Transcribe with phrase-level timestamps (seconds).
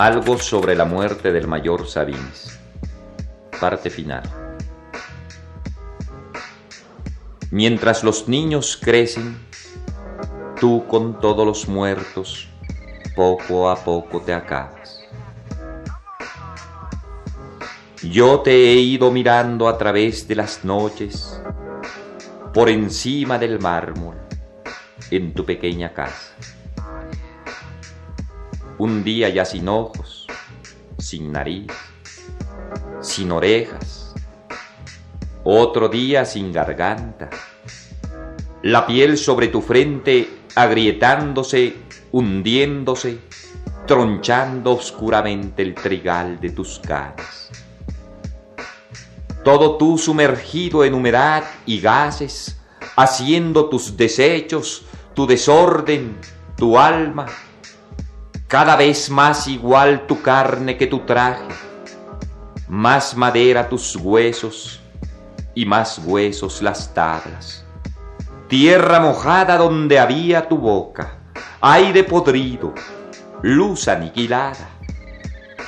[0.00, 2.58] Algo sobre la muerte del mayor Sabines.
[3.60, 4.22] Parte final.
[7.50, 9.38] Mientras los niños crecen,
[10.58, 12.48] tú con todos los muertos,
[13.14, 15.02] poco a poco te acabas.
[18.02, 21.38] Yo te he ido mirando a través de las noches,
[22.54, 24.16] por encima del mármol,
[25.10, 26.34] en tu pequeña casa.
[28.80, 30.26] Un día ya sin ojos,
[30.98, 31.66] sin nariz,
[33.02, 34.14] sin orejas.
[35.44, 37.28] Otro día sin garganta.
[38.62, 41.76] La piel sobre tu frente agrietándose,
[42.10, 43.18] hundiéndose,
[43.86, 47.50] tronchando oscuramente el trigal de tus caras.
[49.44, 52.58] Todo tú sumergido en humedad y gases,
[52.96, 56.16] haciendo tus desechos, tu desorden,
[56.56, 57.26] tu alma,
[58.50, 61.46] cada vez más igual tu carne que tu traje,
[62.66, 64.80] más madera tus huesos
[65.54, 67.64] y más huesos las tablas.
[68.48, 71.12] Tierra mojada donde había tu boca,
[71.60, 72.74] aire podrido,
[73.42, 74.68] luz aniquilada,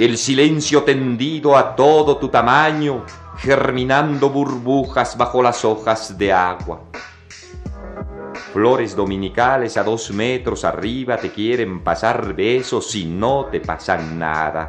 [0.00, 3.06] el silencio tendido a todo tu tamaño,
[3.36, 6.80] germinando burbujas bajo las hojas de agua.
[8.52, 14.68] Flores dominicales a dos metros arriba te quieren pasar besos y no te pasan nada.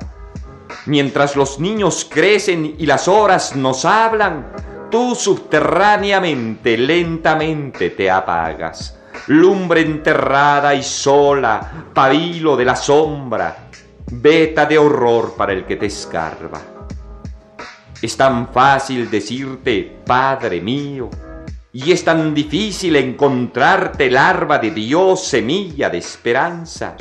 [0.86, 4.54] Mientras los niños crecen y las horas nos hablan,
[4.90, 8.98] tú subterráneamente, lentamente te apagas.
[9.28, 13.70] Lumbre enterrada y sola, pabilo de la sombra,
[14.12, 16.62] veta de horror para el que te escarba.
[18.02, 21.10] Es tan fácil decirte, Padre mío,
[21.76, 26.96] y es tan difícil encontrarte larva de Dios, semilla de esperanza.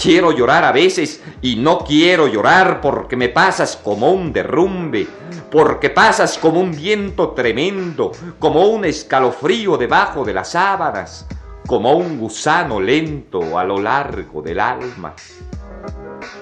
[0.00, 5.06] Quiero llorar a veces y no quiero llorar porque me pasas como un derrumbe,
[5.50, 11.26] porque pasas como un viento tremendo, como un escalofrío debajo de las sábanas,
[11.66, 15.14] como un gusano lento a lo largo del alma.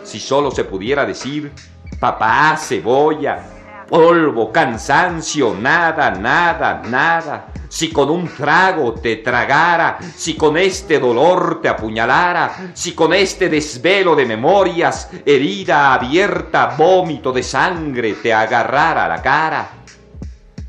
[0.04, 1.50] Si solo se pudiera decir,
[1.98, 3.53] papá, cebolla,
[3.94, 7.46] polvo, cansancio, nada, nada, nada.
[7.68, 13.48] Si con un trago te tragara, si con este dolor te apuñalara, si con este
[13.48, 19.83] desvelo de memorias, herida abierta, vómito de sangre te agarrara la cara.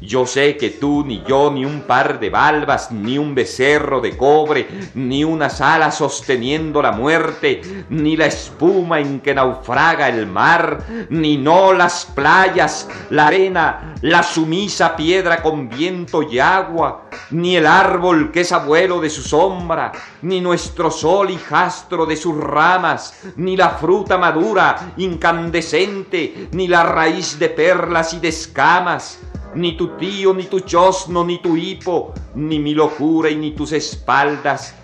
[0.05, 4.15] Yo sé que tú, ni yo, ni un par de balbas, ni un becerro de
[4.15, 11.07] cobre, ni unas alas sosteniendo la muerte, ni la espuma en que naufraga el mar,
[11.09, 17.65] ni no las playas, la arena, la sumisa piedra con viento y agua, ni el
[17.65, 19.91] árbol que es abuelo de su sombra,
[20.21, 27.39] ni nuestro sol hijastro de sus ramas, ni la fruta madura, incandescente, ni la raíz
[27.39, 29.19] de perlas y de escamas,
[29.55, 33.71] ni tu tío, ni tu chosno, ni tu hipo, ni mi locura y ni tus
[33.71, 34.75] espaldas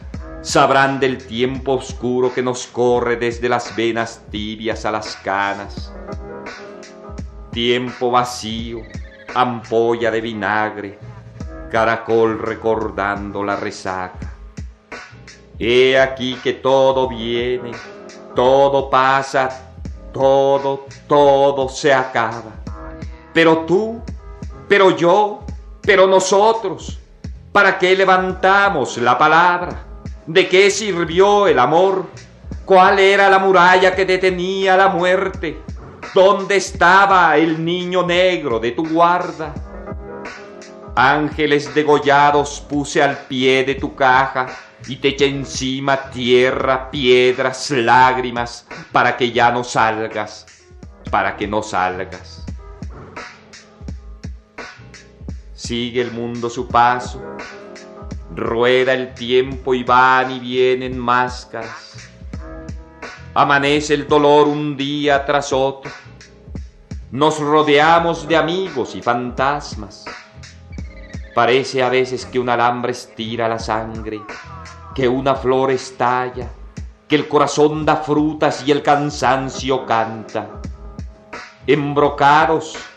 [0.42, 5.94] sabrán del tiempo oscuro que nos corre desde las venas tibias a las canas.
[7.52, 8.80] Tiempo vacío,
[9.36, 11.00] ampolla de vinagre,
[11.70, 14.34] caracol recordando la resaca.
[15.60, 17.72] He aquí que todo viene,
[18.34, 19.76] todo pasa,
[20.12, 22.52] todo, todo se acaba.
[23.34, 24.02] Pero tú,
[24.72, 25.42] pero yo,
[25.82, 26.98] pero nosotros,
[27.52, 29.84] ¿para qué levantamos la palabra?
[30.26, 32.06] ¿De qué sirvió el amor?
[32.64, 35.62] ¿Cuál era la muralla que detenía la muerte?
[36.14, 39.54] ¿Dónde estaba el niño negro de tu guarda?
[40.96, 44.48] Ángeles degollados puse al pie de tu caja
[44.88, 50.46] y te eché encima tierra, piedras, lágrimas, para que ya no salgas,
[51.10, 52.41] para que no salgas.
[55.72, 57.22] Sigue el mundo su paso,
[58.36, 62.10] rueda el tiempo y van y vienen máscaras.
[63.34, 65.90] Amanece el dolor un día tras otro.
[67.12, 70.04] Nos rodeamos de amigos y fantasmas.
[71.34, 74.20] Parece a veces que un alambre estira la sangre,
[74.94, 76.50] que una flor estalla,
[77.08, 80.50] que el corazón da frutas y el cansancio canta.
[81.66, 82.91] Embrocados,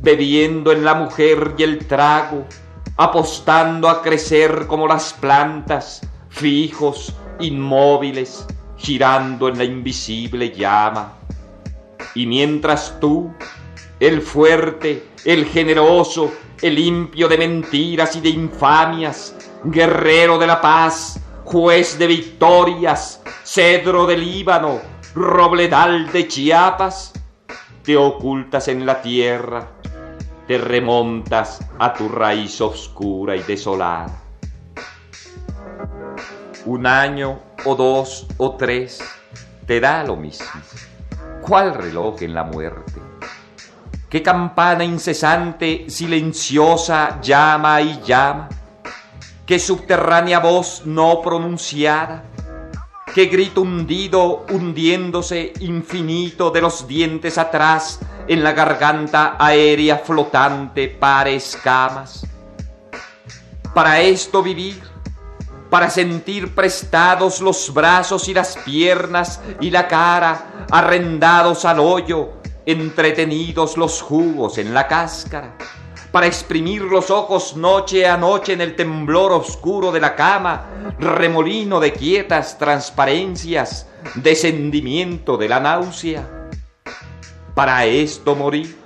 [0.00, 2.46] bebiendo en la mujer y el trago,
[2.96, 11.14] apostando a crecer como las plantas, fijos, inmóviles, girando en la invisible llama.
[12.14, 13.32] Y mientras tú,
[14.00, 16.32] el fuerte, el generoso,
[16.62, 24.06] el limpio de mentiras y de infamias, guerrero de la paz, juez de victorias, cedro
[24.06, 24.80] del Líbano,
[25.14, 27.12] robledal de Chiapas,
[27.82, 29.68] te ocultas en la tierra
[30.50, 34.20] te remontas a tu raíz oscura y desolada.
[36.66, 39.00] Un año o dos o tres
[39.64, 40.60] te da lo mismo.
[41.40, 43.00] ¿Cuál reloj en la muerte?
[44.08, 48.48] ¿Qué campana incesante, silenciosa, llama y llama?
[49.46, 52.24] ¿Qué subterránea voz no pronunciada?
[53.14, 61.30] ¿Qué grito hundido, hundiéndose infinito de los dientes atrás en la garganta aérea flotante para
[61.30, 62.24] escamas.
[63.74, 64.80] Para esto vivir,
[65.68, 72.34] para sentir prestados los brazos y las piernas y la cara, arrendados al hoyo,
[72.66, 75.56] entretenidos los jugos en la cáscara,
[76.12, 80.66] para exprimir los ojos noche a noche en el temblor oscuro de la cama,
[81.00, 86.39] remolino de quietas transparencias, descendimiento de la náusea
[87.54, 88.78] para esto morir,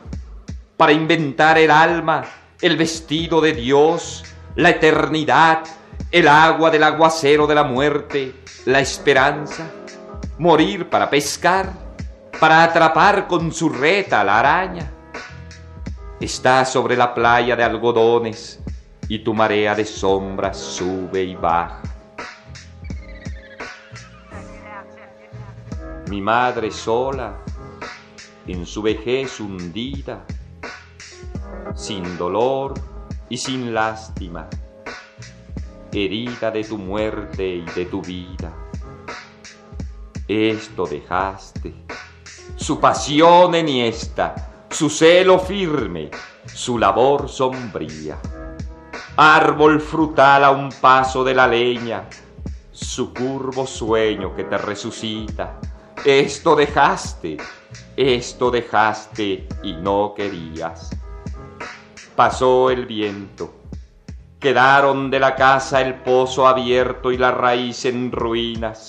[0.77, 2.25] para inventar el alma,
[2.61, 4.25] el vestido de Dios,
[4.57, 5.65] la eternidad,
[6.11, 8.35] el agua del aguacero de la muerte,
[8.65, 9.71] la esperanza,
[10.39, 11.73] morir para pescar,
[12.41, 14.91] para atrapar con su reta la araña.
[16.21, 18.61] Está sobre la playa de algodones
[19.09, 21.83] y tu marea de sombras sube y baja.
[26.09, 27.35] Mi madre sola
[28.47, 30.25] en su vejez hundida,
[31.75, 32.75] sin dolor
[33.29, 34.49] y sin lástima,
[35.93, 38.53] herida de tu muerte y de tu vida.
[40.27, 41.75] Esto dejaste,
[42.57, 46.11] su pasión enhiesta, su celo firme,
[46.47, 48.19] su labor sombría.
[49.17, 52.09] Árbol frutal a un paso de la leña,
[52.73, 55.61] su curvo sueño que te resucita.
[56.05, 57.37] Esto dejaste,
[57.97, 60.91] esto dejaste y no querías.
[62.17, 63.55] Pasó el viento.
[64.39, 68.89] Quedaron de la casa el pozo abierto y la raíz en ruinas.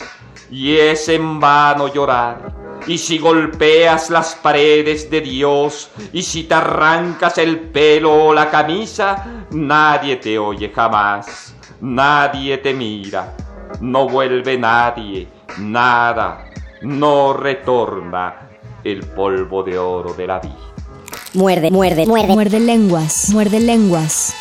[0.51, 2.65] Y es en vano llorar.
[2.87, 8.51] Y si golpeas las paredes de Dios, y si te arrancas el pelo o la
[8.51, 13.35] camisa, nadie te oye jamás, nadie te mira,
[13.81, 16.45] no vuelve nadie, nada,
[16.81, 18.44] no retorna,
[18.85, 20.55] el polvo de oro de la vida.
[21.33, 22.33] Muerde, muerde, muerde.
[22.33, 24.33] Muerde lenguas, muerde lenguas.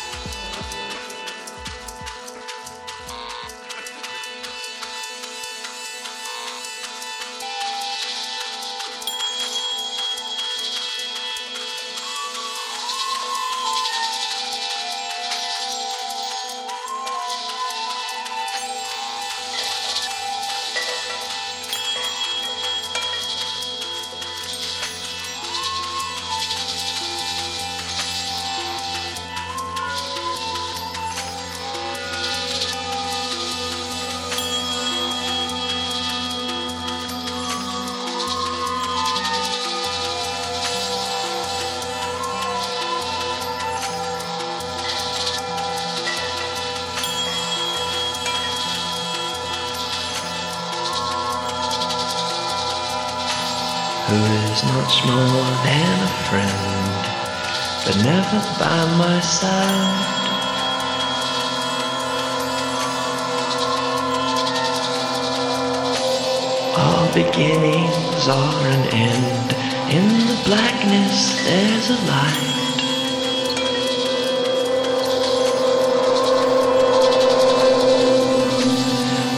[58.25, 60.15] But never by my side.
[66.77, 69.53] All beginnings are an end.
[69.93, 72.51] In the blackness, there's a light.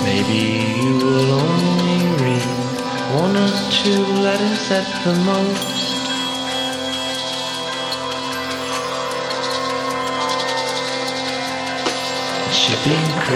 [0.04, 2.50] Maybe you will only ring
[3.16, 5.77] one or two letters at the most.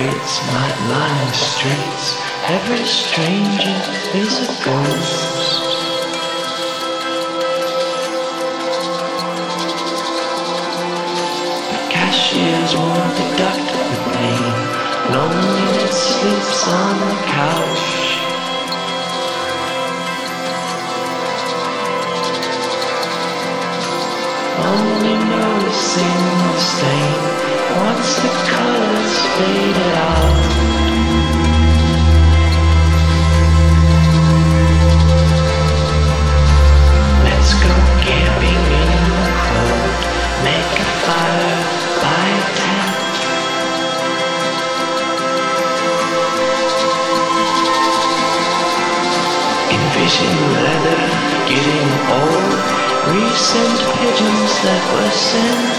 [0.01, 2.17] streets, night lying streets.
[2.49, 5.30] Every stranger is a ghost.
[24.71, 27.21] Only noticing the stain
[27.83, 30.43] once the colors faded out.
[37.25, 37.73] Let's go
[38.07, 39.93] camping in the cold.
[40.47, 41.59] Make a fire
[42.03, 42.25] by
[42.59, 42.95] tap.
[49.75, 51.01] Envision leather
[51.49, 52.80] getting old.
[53.01, 55.73] Recent pigeons that were sent.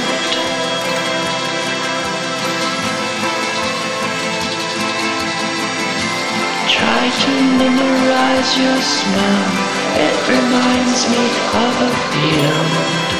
[6.66, 9.48] Try to memorize your smell.
[10.02, 11.22] It reminds me
[11.62, 13.12] of a field.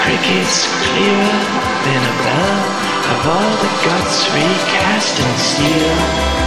[0.00, 1.40] Crickets clearer
[1.84, 2.64] than a bell
[3.12, 6.43] of all the guts recast in steel.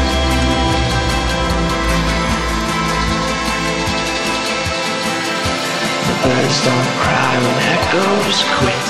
[6.28, 8.88] Birds don't cry when echoes quit.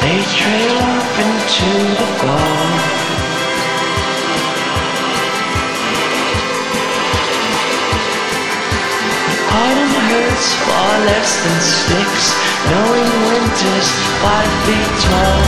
[0.00, 2.70] They trail off into the fall.
[9.60, 12.26] Autumn hurts far less than sticks,
[12.70, 13.90] knowing winter's
[14.24, 15.44] five feet tall.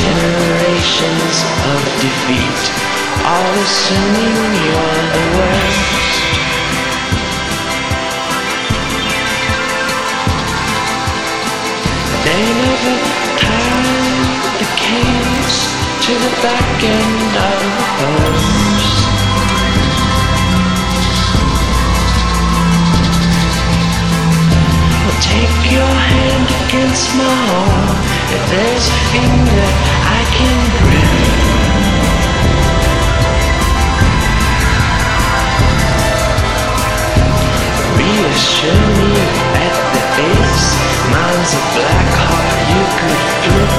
[0.00, 1.36] Generations
[1.72, 2.91] of defeat,
[3.24, 4.36] all assuming
[4.66, 6.22] you're the worst.
[12.26, 12.94] They never
[13.38, 15.56] tied the canes
[16.04, 18.92] to the back end of the horse.
[25.04, 27.96] Well, take your hand against my arm.
[28.34, 29.68] If there's a finger
[30.02, 31.31] I can grip.
[38.62, 39.26] Reassure
[39.58, 40.68] at the base.
[41.10, 43.72] Mine's a black heart you could flip.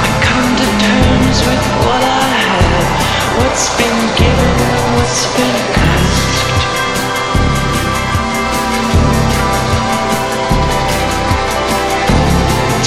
[0.00, 2.88] I come to terms with what I have.
[3.44, 4.56] What's been given,
[4.96, 6.64] what's been asked.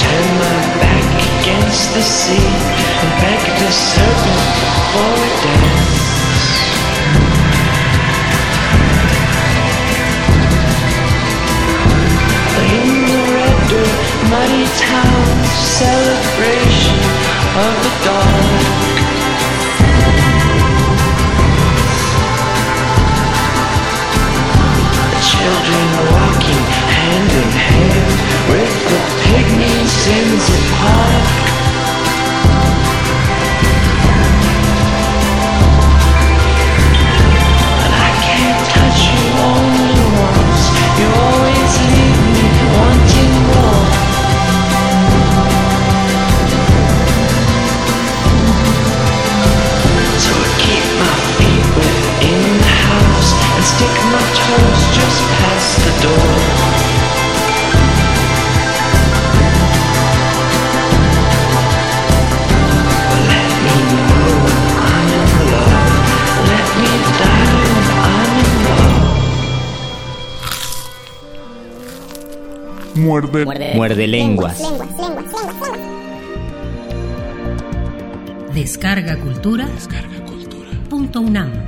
[0.02, 1.06] Turn my back
[1.38, 2.77] against the sea
[3.18, 4.40] and beg the serpent
[4.92, 5.97] for a dance.
[53.78, 56.30] Stick my toes just past the door.
[63.30, 65.82] Let me know when I'm in love.
[66.52, 69.06] Let me die when I'm in love.
[72.96, 73.40] Muerde.
[73.76, 74.58] Muerde lenguas.
[78.52, 79.66] Descarga Cultura.
[80.88, 81.67] Punto UNAM.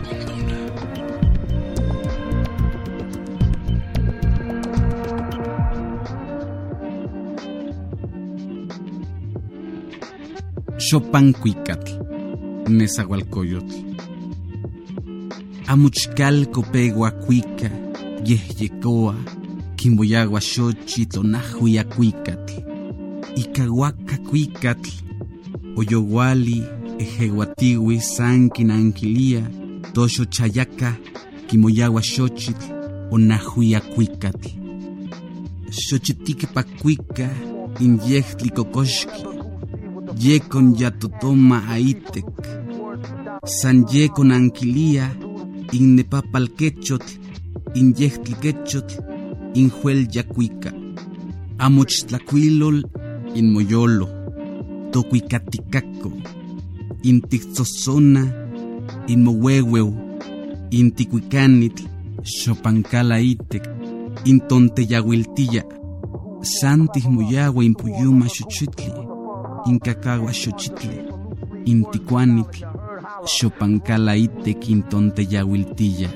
[10.91, 11.93] Xopancuicatl,
[12.69, 13.77] Nezahualcoyotl.
[15.69, 17.71] Amuchcalco peguacuica,
[18.27, 19.15] yehyecoa,
[19.77, 22.55] quimboyagua xochitl onajuiacuicatl.
[23.37, 24.91] Icahuaca cuicatl,
[25.77, 26.65] Oyowali,
[26.99, 29.43] Ejeguatiwi, Sanquin, Anquilia,
[29.95, 30.97] Tosho Chayaca,
[31.47, 32.67] Kimoyagua Xochitl,
[33.13, 34.49] Onajuiacuicatl.
[35.71, 37.31] Xochitique pacuica,
[37.79, 39.30] Inyechtli Cocoxqui,
[40.21, 42.27] Yecon Yatotoma Aitek,
[43.47, 45.09] San Yecon Anquilia,
[45.73, 47.13] Innepapalquechotl,
[47.75, 48.97] Inyechtli Quechotl,
[49.55, 50.73] Injuel Yacuica,
[51.59, 52.85] Amochtlacuilol,
[53.35, 54.09] Inmoyolo,
[54.93, 56.13] Tocuicaticaco,
[57.03, 58.25] Intixosona,
[59.09, 59.95] Inmohuehueu,
[60.71, 61.85] Inticuicanitl,
[62.23, 63.65] Xopancalaitek,
[64.27, 65.65] Intonteyahuiltilla,
[66.43, 69.00] Santis Muyagua, Impuyuma, Xochitli,
[69.67, 71.07] Incacagua, Xochitli,
[71.67, 72.65] Inticuanitl,
[73.25, 76.11] Xopancalaitek, Intonteyahuiltilla.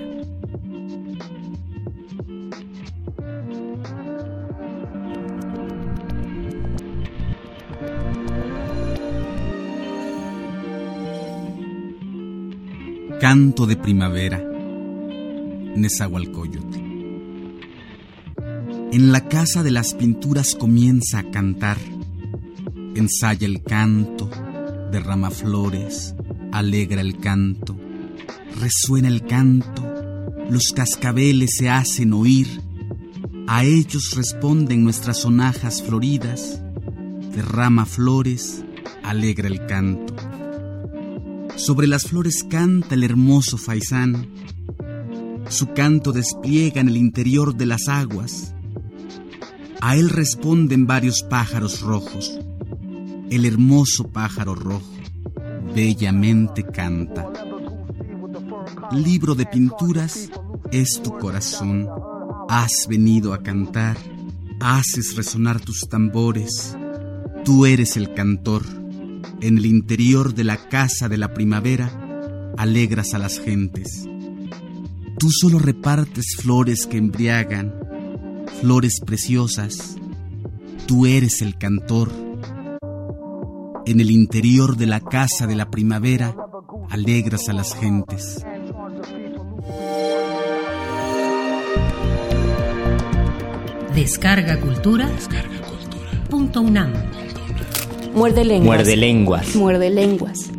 [13.21, 14.39] Canto de primavera,
[15.77, 16.79] Nezahualcóyotl.
[18.93, 21.79] En la casa de las pinturas comienza a cantar,
[22.95, 24.31] ensaya el canto,
[24.91, 26.15] derrama flores,
[26.53, 27.77] alegra el canto,
[28.61, 29.83] resuena el canto,
[30.51, 32.61] los cascabeles se hacen oír,
[33.47, 36.63] a ellos responden nuestras sonajas floridas,
[37.35, 38.65] derrama flores,
[39.03, 40.15] alegra el canto.
[41.57, 44.29] Sobre las flores canta el hermoso faisán.
[45.49, 48.55] Su canto despliega en el interior de las aguas.
[49.81, 52.41] A él responden varios pájaros rojos.
[53.35, 54.89] El hermoso pájaro rojo
[55.75, 57.33] bellamente canta.
[58.93, 60.31] Libro de pinturas
[60.71, 61.89] es tu corazón.
[62.49, 63.97] Has venido a cantar.
[64.61, 66.77] Haces resonar tus tambores.
[67.45, 68.63] Tú eres el cantor
[69.41, 71.91] en el interior de la casa de la primavera,
[72.57, 74.09] alegras a las gentes.
[75.19, 77.75] Tú solo repartes flores que embriagan,
[78.61, 79.97] flores preciosas.
[80.87, 82.24] Tú eres el cantor.
[83.87, 86.35] En el interior de la casa de la primavera,
[86.91, 88.45] alegras a las gentes.
[93.95, 95.09] Descarga Cultura.
[96.31, 96.93] Punto UNAM.
[98.15, 98.67] Muerde lenguas.
[98.67, 99.57] Muerde lenguas.
[99.57, 100.51] Muerde lenguas.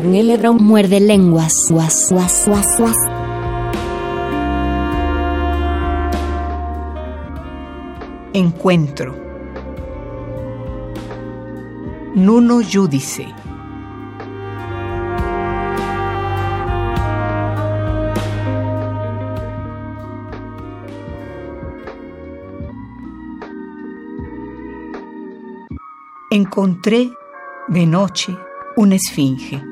[0.00, 1.52] Muerde lenguas.
[1.70, 2.96] Guas, guas, guas, guas.
[8.32, 9.16] Encuentro.
[12.14, 13.26] Nuno Judice.
[26.30, 27.10] Encontré
[27.68, 28.36] de noche
[28.76, 29.67] una esfinge.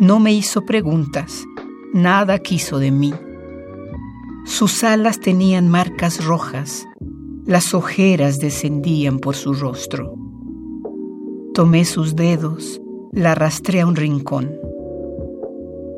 [0.00, 1.44] No me hizo preguntas,
[1.92, 3.12] nada quiso de mí.
[4.44, 6.86] Sus alas tenían marcas rojas,
[7.44, 10.14] las ojeras descendían por su rostro.
[11.52, 12.80] Tomé sus dedos,
[13.12, 14.54] la arrastré a un rincón.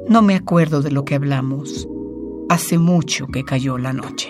[0.08, 1.86] No me acuerdo de lo que hablamos.
[2.48, 4.29] Hace mucho que cayó la noche.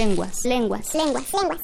[0.00, 0.44] Lenguas.
[0.44, 1.60] Lenguas, lenguas, lenguas,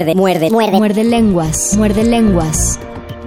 [0.00, 0.78] Muerde, muerde, muerde.
[0.78, 2.80] Muerde lenguas, muerde lenguas.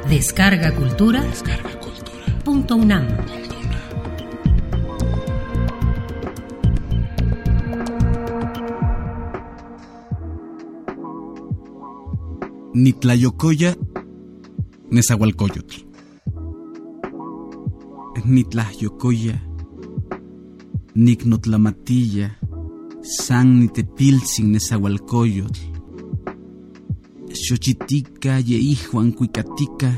[0.09, 1.21] Descarga cultura.
[1.21, 2.39] Descarga cultura.
[2.43, 3.07] Punto UNAM.
[12.73, 13.75] Nitlayocoya,
[14.89, 15.86] Nezahualcoyotl.
[18.25, 19.43] Nitlayocoya,
[20.95, 22.39] Nicnotlamatilla,
[23.03, 25.72] San Nitepilsin Nezahualcoyotl.
[27.34, 29.91] Xochitica, Yeijuan, Cuicatica,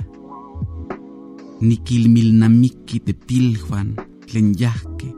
[1.61, 3.95] Niquilmilnamiqui Tepiljuan,
[4.25, 5.13] Tlenyahque,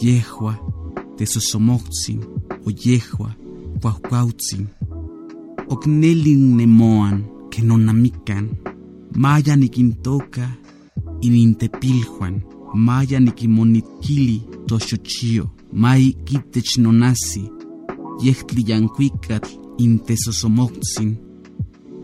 [0.00, 0.54] Yehua,
[1.16, 2.20] Tesosomoxin,
[2.64, 3.36] o Yehua,
[3.80, 4.66] Cuaucuautzin,
[5.68, 8.50] Ocnelin Nemoan, que nonamican,
[9.16, 10.48] Maya Niquintoca,
[11.22, 17.50] Inintepiljuan, Maya Niquimonitquili, Toxochio, Mai Quitech Nonasi,
[18.20, 21.20] Yehtli Yancuicatl, Intesosomoxin,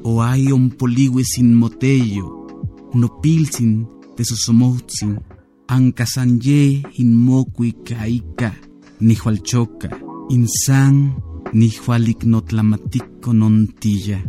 [0.02, 2.46] o hay un poligue sin motello,
[2.92, 5.20] no pilsin tesosomoxin,
[5.68, 8.52] ancasanye in mocui caica,
[9.00, 9.88] ni hualchoca,
[10.28, 11.14] insan
[11.52, 14.22] ni hualicnotlamatico nontilla,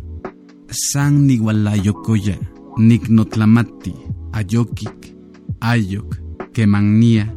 [0.69, 2.37] san ni gualayocoya,
[2.77, 3.93] nicnotlamati,
[4.31, 5.15] ayokik,
[5.59, 6.15] ayok,
[6.53, 7.35] quemagnia,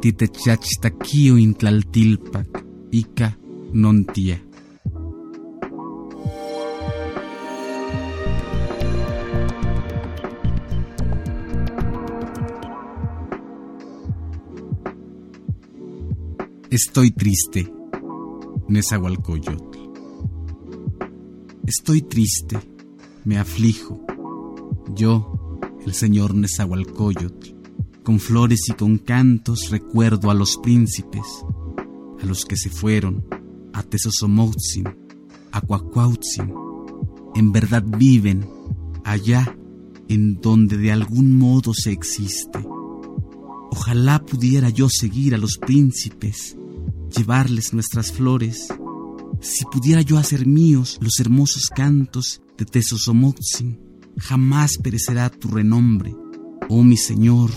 [0.00, 3.36] titechachtaquio intlaltilpac, ica
[3.72, 4.45] nontia.
[16.78, 17.72] Estoy triste,
[18.68, 19.78] Nezahualcoyotl.
[21.66, 22.58] Estoy triste,
[23.24, 24.04] me aflijo.
[24.94, 27.54] Yo, el señor Nezahualcoyotl,
[28.04, 31.24] con flores y con cantos recuerdo a los príncipes,
[32.20, 33.24] a los que se fueron,
[33.72, 34.84] a Tesosomotzin,
[35.52, 36.52] a Cuacuautzin.
[37.36, 38.46] En verdad viven
[39.02, 39.56] allá
[40.10, 42.58] en donde de algún modo se existe.
[43.70, 46.54] Ojalá pudiera yo seguir a los príncipes,
[47.14, 48.68] llevarles nuestras flores,
[49.40, 53.78] si pudiera yo hacer míos los hermosos cantos de Tesosomoxin,
[54.18, 56.14] jamás perecerá tu renombre.
[56.68, 57.50] Oh mi Señor,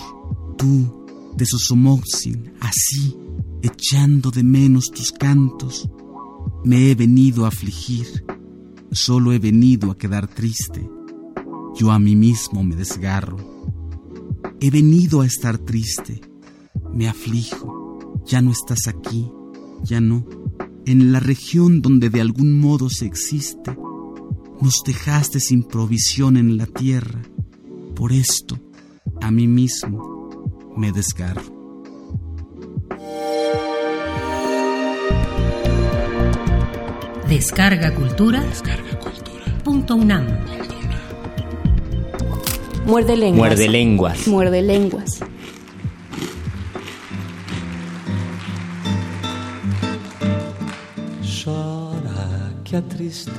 [0.56, 3.16] tú, Tesosomoxin, así,
[3.62, 5.88] echando de menos tus cantos,
[6.64, 8.24] me he venido a afligir,
[8.92, 10.88] solo he venido a quedar triste.
[11.76, 13.38] Yo a mí mismo me desgarro.
[14.60, 16.20] He venido a estar triste,
[16.92, 19.30] me aflijo, ya no estás aquí,
[19.82, 20.26] ya no,
[20.86, 23.76] en la región donde de algún modo se existe.
[24.60, 27.22] Nos dejaste sin provisión en la tierra,
[27.94, 28.58] por esto
[29.20, 31.60] a mí mismo me desgarro.
[37.28, 38.40] Descarga cultura.
[38.40, 39.58] Descarga cultura.
[39.62, 40.26] Punto UNAM.
[42.86, 43.38] Muerde lenguas.
[43.38, 44.26] Muerde lenguas.
[44.26, 45.20] Muerde lenguas.
[52.70, 53.34] Que a tristeza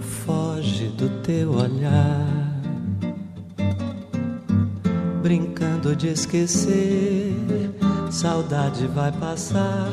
[0.00, 2.26] foge do teu olhar,
[5.22, 7.34] brincando de esquecer.
[8.10, 9.90] Saudade vai passar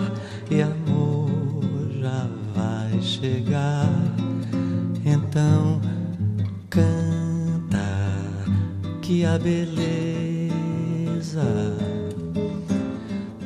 [0.50, 1.30] e amor
[2.00, 2.26] já
[2.56, 3.90] vai chegar.
[5.04, 5.82] Então
[6.70, 7.84] canta
[9.02, 10.54] que a beleza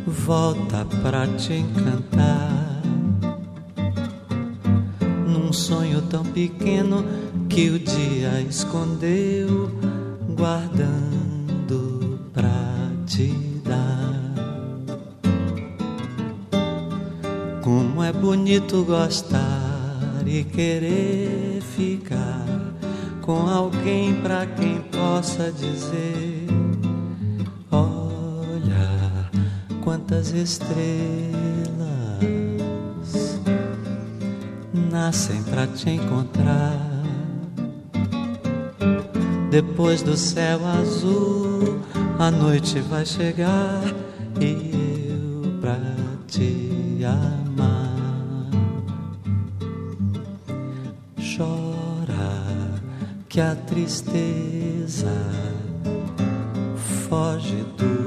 [0.08, 2.82] volta pra te encantar.
[5.28, 7.04] Num sonho tão pequeno
[7.50, 9.70] que o dia escondeu,
[10.36, 13.28] guardando pra te
[13.66, 14.08] dar.
[17.62, 22.46] Como é bonito gostar e querer ficar
[23.22, 26.37] com alguém pra quem possa dizer:
[30.08, 30.88] quantas estrelas
[34.90, 36.80] nascem pra te encontrar.
[39.52, 41.82] Depois do céu azul,
[42.18, 43.84] a noite vai chegar
[44.40, 45.78] e eu pra
[46.26, 47.98] te amar.
[51.36, 52.82] Chora
[53.28, 55.12] que a tristeza
[57.10, 58.07] foge do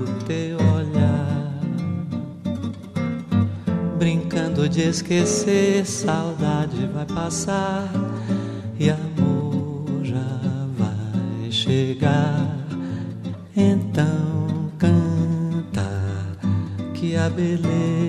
[4.70, 7.90] de esquecer, saudade vai passar
[8.78, 10.38] e amor já
[10.78, 12.56] vai chegar.
[13.56, 15.90] Então canta
[16.94, 18.00] que a beleza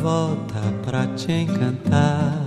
[0.00, 2.46] volta pra te encantar.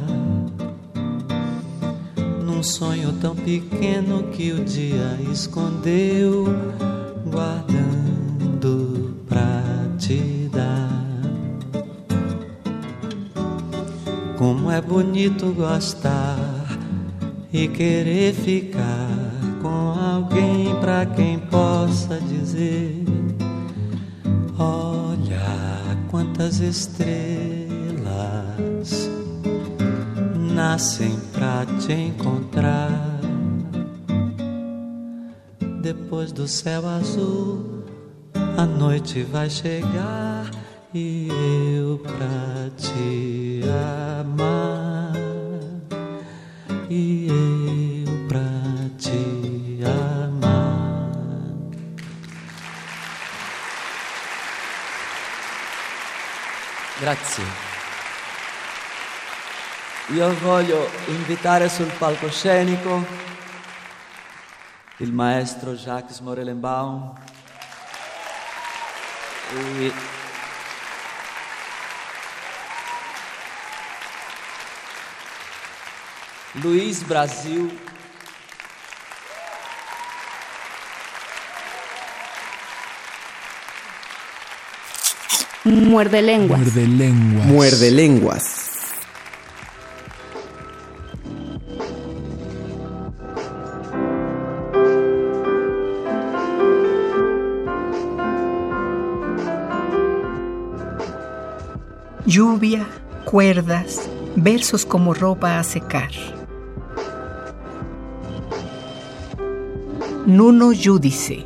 [2.45, 6.45] Num sonho tão pequeno que o dia escondeu,
[7.29, 7.98] guardando
[14.89, 16.35] bonito gostar
[17.53, 19.07] e querer ficar
[19.61, 23.05] com alguém pra quem possa dizer:
[24.57, 27.29] Olha quantas estrelas
[30.55, 32.89] nascem pra te encontrar.
[35.83, 37.83] Depois do céu azul,
[38.57, 40.49] a noite vai chegar
[40.93, 41.27] e
[41.77, 44.08] eu pra te amar.
[46.91, 48.39] E eu pra
[48.97, 51.19] te amar.
[56.99, 57.43] Grazie.
[60.13, 63.05] Io voglio invitare sul palcoscenico
[64.97, 67.13] il maestro Jacques Morellenbaum
[69.53, 70.18] e
[76.55, 77.71] Luiz Brasil
[85.65, 86.59] Muerde lenguas.
[86.59, 87.45] Muerde lenguas.
[87.45, 88.55] Muerde lenguas.
[102.25, 102.87] Lluvia,
[103.25, 106.38] cuerdas, versos como ropa a secar.
[110.29, 111.43] Nuno Judice.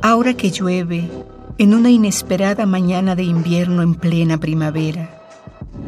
[0.00, 1.10] Ahora que llueve,
[1.58, 5.20] en una inesperada mañana de invierno en plena primavera,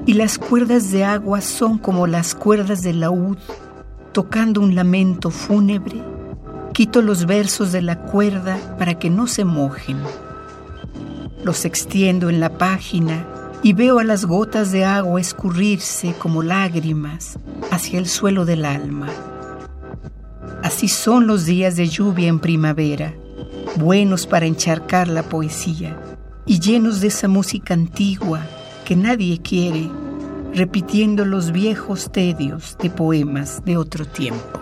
[0.07, 3.39] y las cuerdas de agua son como las cuerdas del laúd,
[4.11, 6.03] tocando un lamento fúnebre,
[6.73, 9.99] quito los versos de la cuerda para que no se mojen.
[11.45, 13.27] Los extiendo en la página
[13.63, 17.39] y veo a las gotas de agua escurrirse como lágrimas
[17.71, 19.09] hacia el suelo del alma.
[20.63, 23.15] Así son los días de lluvia en primavera,
[23.77, 25.97] buenos para encharcar la poesía
[26.47, 28.41] y llenos de esa música antigua
[28.85, 29.91] que nadie quiere,
[30.55, 34.62] repitiendo los viejos tedios de poemas de otro tiempo.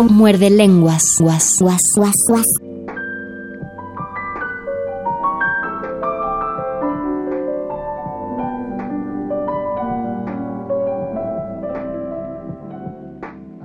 [0.00, 1.02] Muerde lenguas.
[1.20, 2.46] Guas, guas, guas, guas.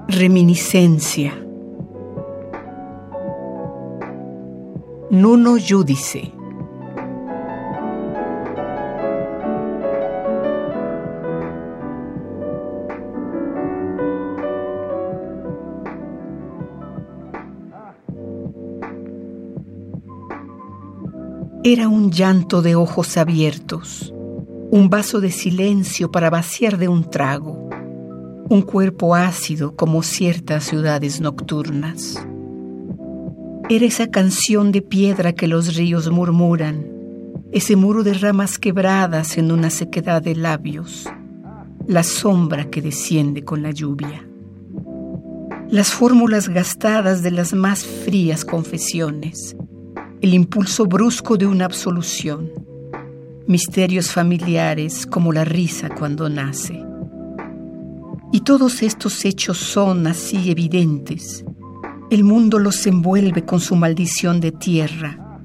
[0.09, 1.34] Reminiscencia.
[5.09, 6.36] Nuno Judice.
[21.70, 24.13] Era un llanto de ojos abiertos,
[24.72, 27.70] un vaso de silencio para vaciar de un trago,
[28.47, 32.26] un cuerpo ácido como ciertas ciudades nocturnas.
[33.68, 36.88] Era esa canción de piedra que los ríos murmuran,
[37.51, 41.09] ese muro de ramas quebradas en una sequedad de labios,
[41.86, 44.26] la sombra que desciende con la lluvia.
[45.70, 49.57] Las fórmulas gastadas de las más frías confesiones,
[50.22, 52.51] el impulso brusco de una absolución,
[53.45, 56.84] misterios familiares como la risa cuando nace.
[58.32, 61.45] Y todos estos hechos son así evidentes.
[62.09, 65.39] El mundo los envuelve con su maldición de tierra.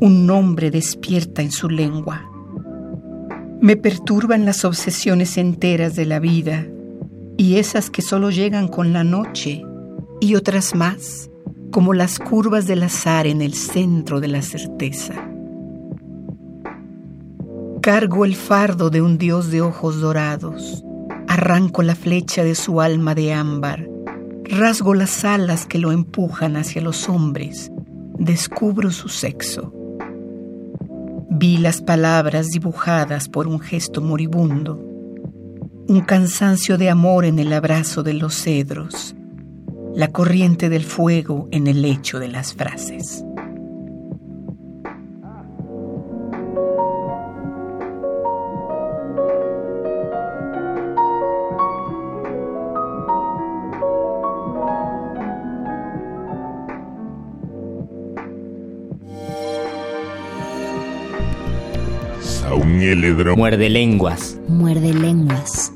[0.00, 2.30] Un nombre despierta en su lengua.
[3.60, 6.66] Me perturban las obsesiones enteras de la vida
[7.36, 9.64] y esas que solo llegan con la noche
[10.20, 11.28] y otras más
[11.72, 15.14] como las curvas del azar en el centro de la certeza.
[17.80, 20.84] Cargo el fardo de un dios de ojos dorados,
[21.26, 23.88] arranco la flecha de su alma de ámbar,
[24.44, 27.72] rasgo las alas que lo empujan hacia los hombres,
[28.18, 29.72] descubro su sexo.
[31.30, 34.78] Vi las palabras dibujadas por un gesto moribundo,
[35.88, 39.16] un cansancio de amor en el abrazo de los cedros,
[39.94, 43.24] la corriente del fuego en el lecho de las frases.
[63.36, 64.38] Muerde lenguas.
[64.48, 65.72] Muerde lenguas.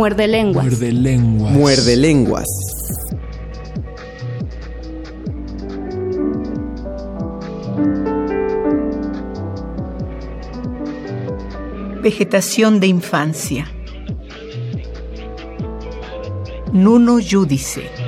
[0.00, 0.64] Muerde lenguas.
[0.64, 1.52] Muerde lenguas.
[1.52, 2.46] Muerde lenguas.
[12.02, 13.70] Vegetación de infancia.
[16.72, 17.99] Nuno Judice.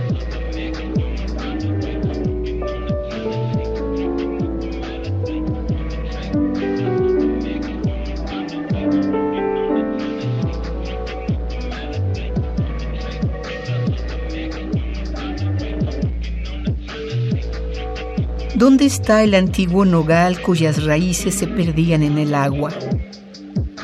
[18.62, 22.70] ¿Dónde está el antiguo nogal cuyas raíces se perdían en el agua?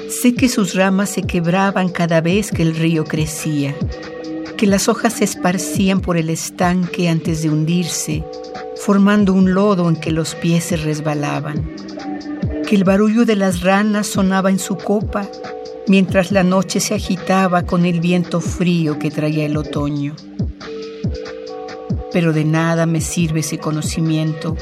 [0.08, 3.74] Sé que sus ramas se quebraban cada vez que el río crecía,
[4.56, 8.24] que las hojas se esparcían por el estanque antes de hundirse,
[8.76, 11.74] formando un lodo en que los pies se resbalaban,
[12.64, 15.28] que el barullo de las ranas sonaba en su copa
[15.88, 20.14] mientras la noche se agitaba con el viento frío que traía el otoño.
[22.12, 24.56] Pero de nada me sirve ese conocimiento,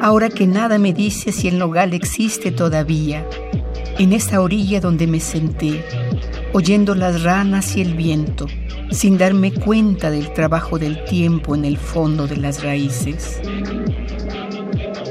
[0.00, 3.26] ahora que nada me dice si el nogal existe todavía,
[3.98, 5.84] en esa orilla donde me senté,
[6.52, 8.46] oyendo las ranas y el viento,
[8.90, 13.40] sin darme cuenta del trabajo del tiempo en el fondo de las raíces.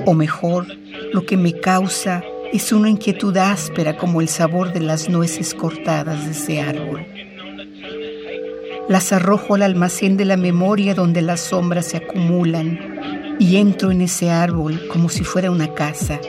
[0.05, 0.67] O mejor,
[1.13, 6.25] lo que me causa es una inquietud áspera como el sabor de las nueces cortadas
[6.25, 7.05] de ese árbol.
[8.91, 14.01] Las arrojo al almacén de la memoria donde las sombras se acumulan y entro en
[14.01, 16.19] ese árbol como si fuera una casa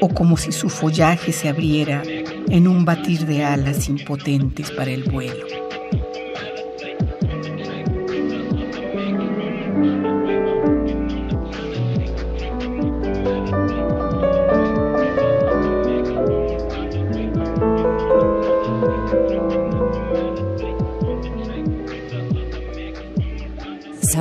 [0.00, 2.02] o como si su follaje se abriera
[2.48, 5.44] en un batir de alas impotentes para el vuelo.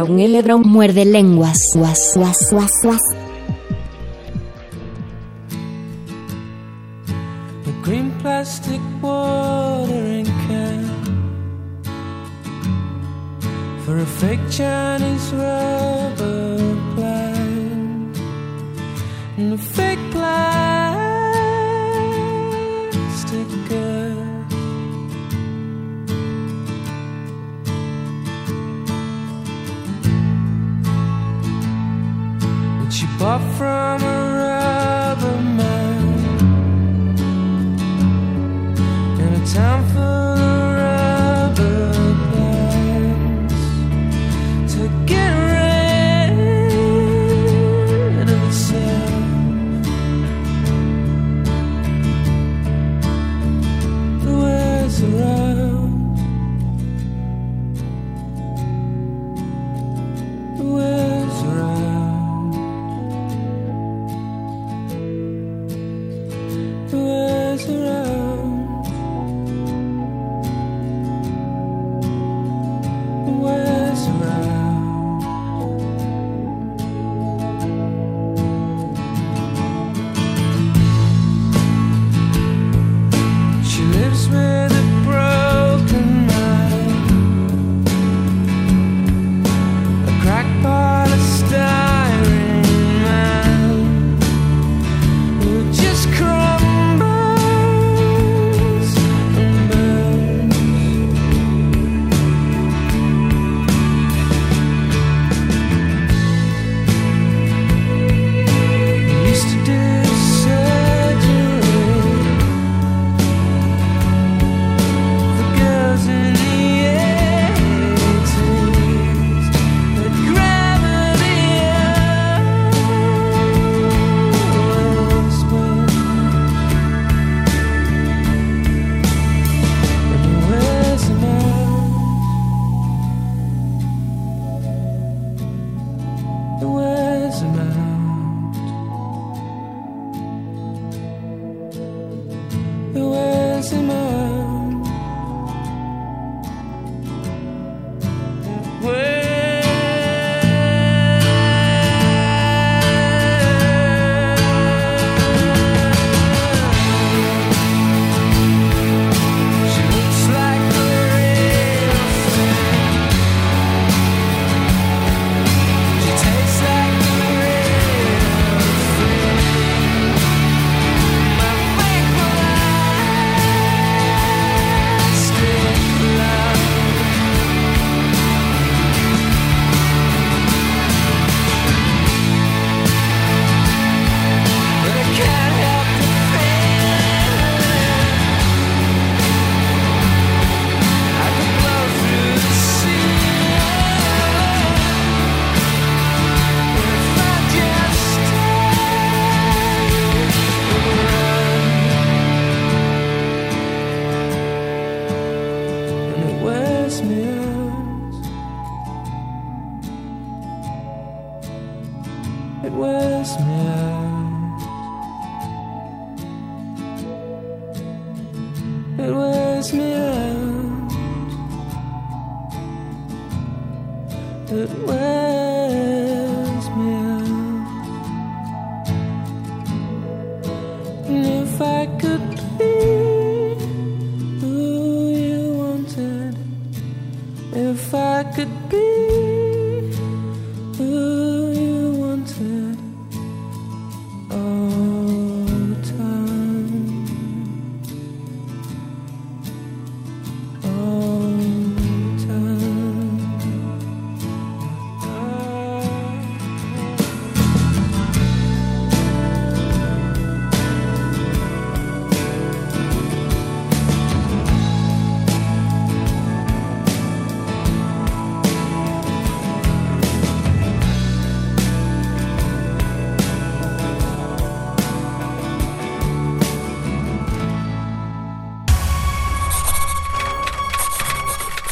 [0.02, 1.60] Saúl muerde lenguas.
[1.76, 3.02] Guas, guas, guas, guas.
[7.68, 10.89] A green plastic watering can
[13.86, 15.32] for a fake Chinese
[33.22, 36.01] bought from a rubber man.
[39.19, 39.45] In a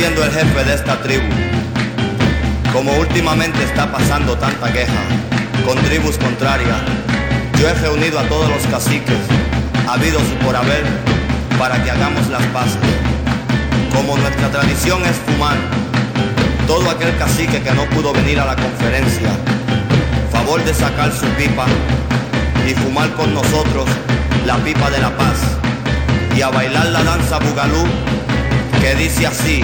[0.00, 1.28] siendo el jefe de esta tribu.
[2.72, 5.02] Como últimamente está pasando tanta queja
[5.66, 6.78] con tribus contrarias,
[7.60, 9.18] yo he reunido a todos los caciques,
[9.86, 10.84] habidos por haber,
[11.58, 12.80] para que hagamos las paces.
[13.94, 15.58] Como nuestra tradición es fumar,
[16.66, 19.28] todo aquel cacique que no pudo venir a la conferencia,
[20.32, 21.66] favor de sacar su pipa
[22.66, 23.86] y fumar con nosotros
[24.46, 25.36] la pipa de la paz
[26.34, 27.84] y a bailar la danza bugalú
[28.80, 29.62] que dice así.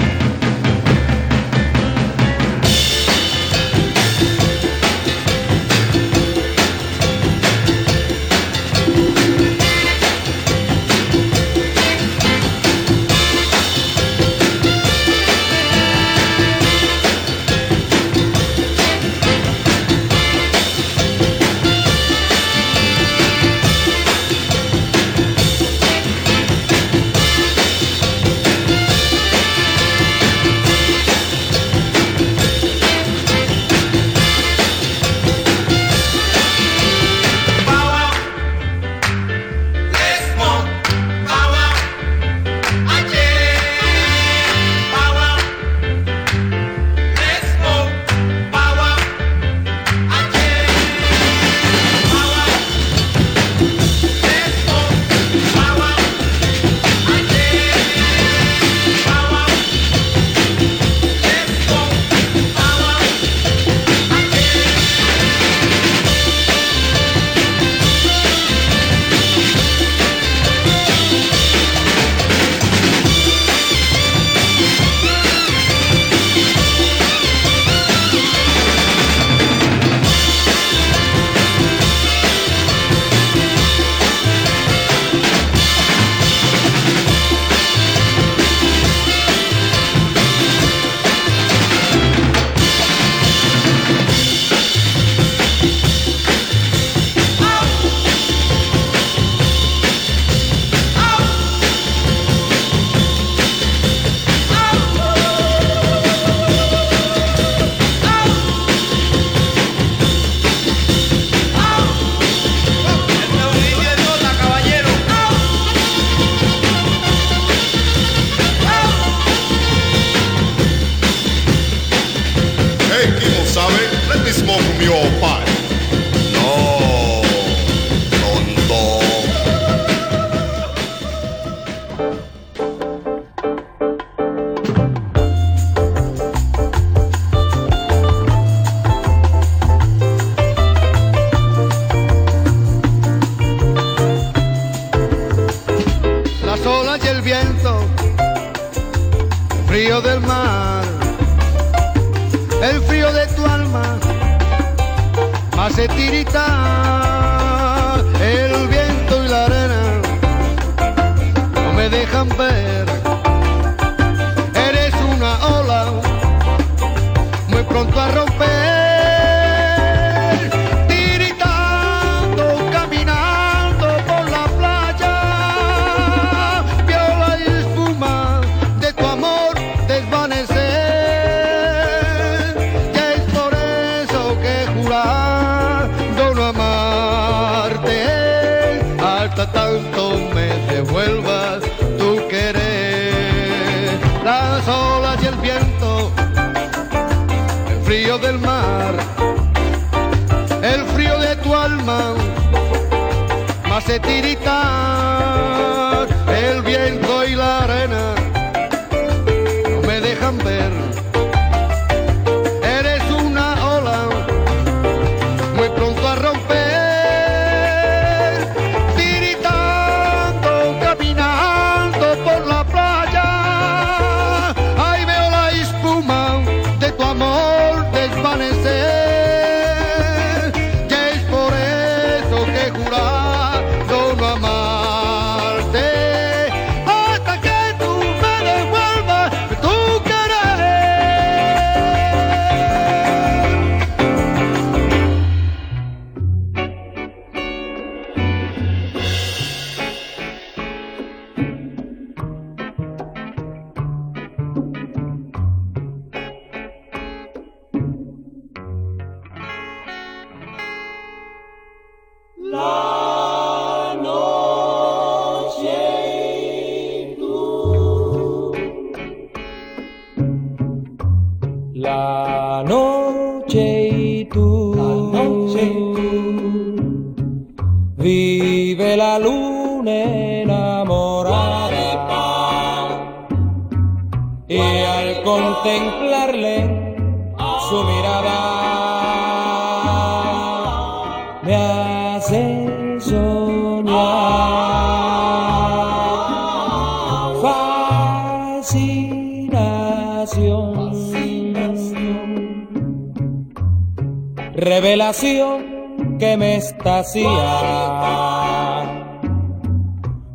[304.79, 307.29] revelación que me extasía.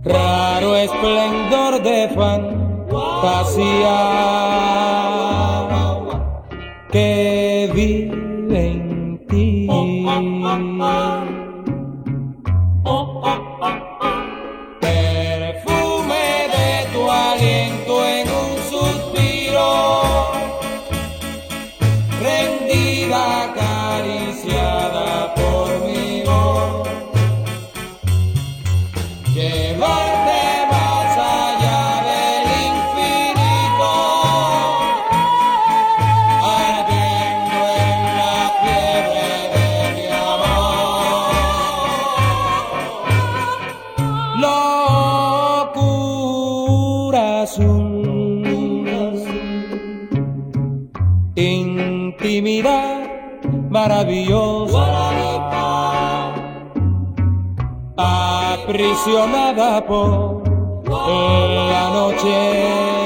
[0.03, 3.93] Raro esplendor de fantasía.
[59.07, 60.49] ilusionada por
[60.89, 63.02] la noche.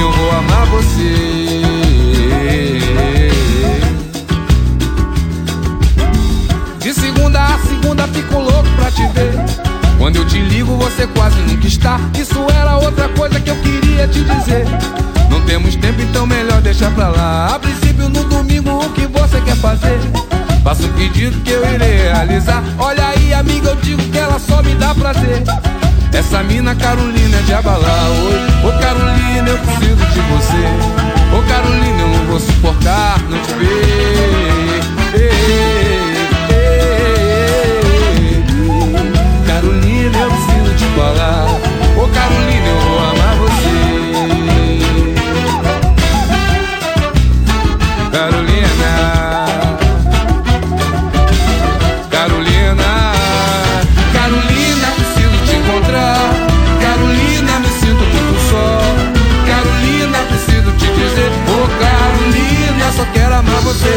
[0.00, 1.60] eu vou amar você.
[6.80, 9.34] De segunda a segunda fico louco pra te ver.
[9.98, 12.00] Quando eu te ligo, você quase nunca está.
[12.18, 14.64] Isso era outra coisa que eu queria te dizer.
[15.28, 17.54] Não temos tempo, então melhor deixar pra lá.
[17.54, 20.00] A princípio, no domingo, o que você quer fazer?
[20.64, 22.62] Faça o pedido que eu irei realizar.
[22.78, 25.42] Olha aí, amiga, eu digo que ela só me dá prazer.
[26.12, 30.66] Essa mina Carolina é de abalar Oi, Ô Carolina, eu preciso de você.
[31.36, 34.80] Ô Carolina, eu não vou suportar não te ver.
[35.14, 35.30] Ei,
[36.50, 36.68] ei,
[38.10, 38.44] ei,
[39.46, 41.46] Carolina, eu preciso te falar.
[41.96, 42.89] Ô Carolina, eu
[63.70, 63.94] você.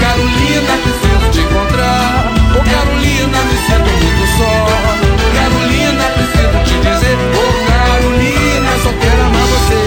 [0.00, 2.32] Carolina, preciso te encontrar.
[2.54, 4.52] Oh, Carolina, me sinto muito só.
[5.36, 7.16] Carolina, preciso te dizer.
[7.38, 9.80] Oh, Carolina, só quero amar você.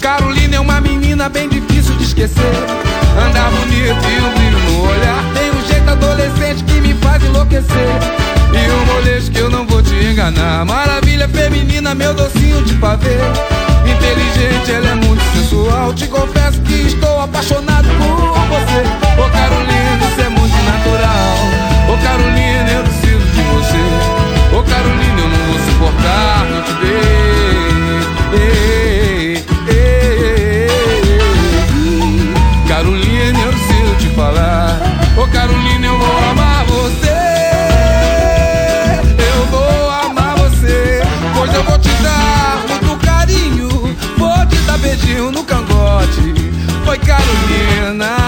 [0.00, 2.54] Carolina é uma menina bem difícil de esquecer.
[3.26, 5.24] Andar bonito e um brilho no olhar.
[5.34, 8.03] Tem um jeito adolescente que me faz enlouquecer
[10.24, 10.64] enganar.
[10.64, 13.16] Maravilha feminina, meu docinho de pavê.
[13.84, 15.92] Inteligente, ela é muito sensual.
[15.92, 19.20] Te confesso que estou apaixonado por você.
[19.20, 21.36] Ô Carolina, isso é muito natural.
[21.92, 24.56] Ô Carolina, eu preciso de você.
[24.56, 27.13] Ô Carolina, eu não vou suportar, não te beijo.
[44.96, 46.34] dedinho no cangote.
[46.84, 48.23] Foi Carolina.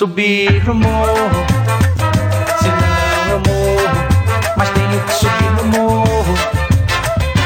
[0.00, 1.44] subir no morro.
[2.58, 4.08] Se não eu morro,
[4.56, 6.34] mas tenho que subir no morro.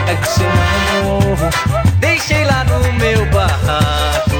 [0.06, 0.55] É que se não
[0.86, 1.51] eu morro,
[1.98, 4.39] deixei lá no meu barraco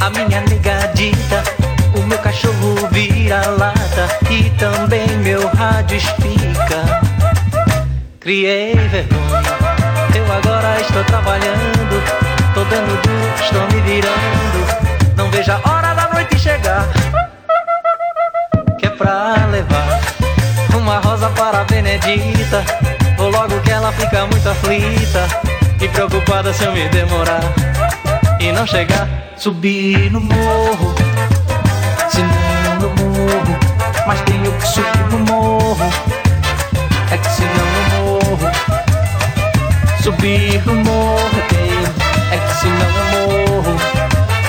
[0.00, 1.42] a minha negadita,
[1.96, 7.00] o meu cachorro vira-lata e também meu rádio espica.
[8.20, 9.56] Criei vergonha,
[10.14, 12.04] eu agora estou trabalhando,
[12.52, 15.14] tô dando duro, estou me virando.
[15.16, 15.73] Não veja a
[21.94, 22.64] acredita.
[23.16, 25.26] Vou logo que ela fica muito aflita
[25.80, 27.40] e preocupada se eu me demorar
[28.40, 29.08] e não chegar.
[29.36, 30.94] Subir no morro,
[32.08, 33.58] se não no morro,
[34.06, 35.92] mas tenho que subir no morro.
[37.10, 38.50] É que se não eu morro,
[40.02, 41.44] subir no morro
[42.30, 43.76] é que se não eu morro,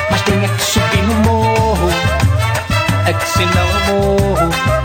[0.10, 1.90] mas tenho é que subir no morro.
[3.08, 4.85] É que se não eu morro.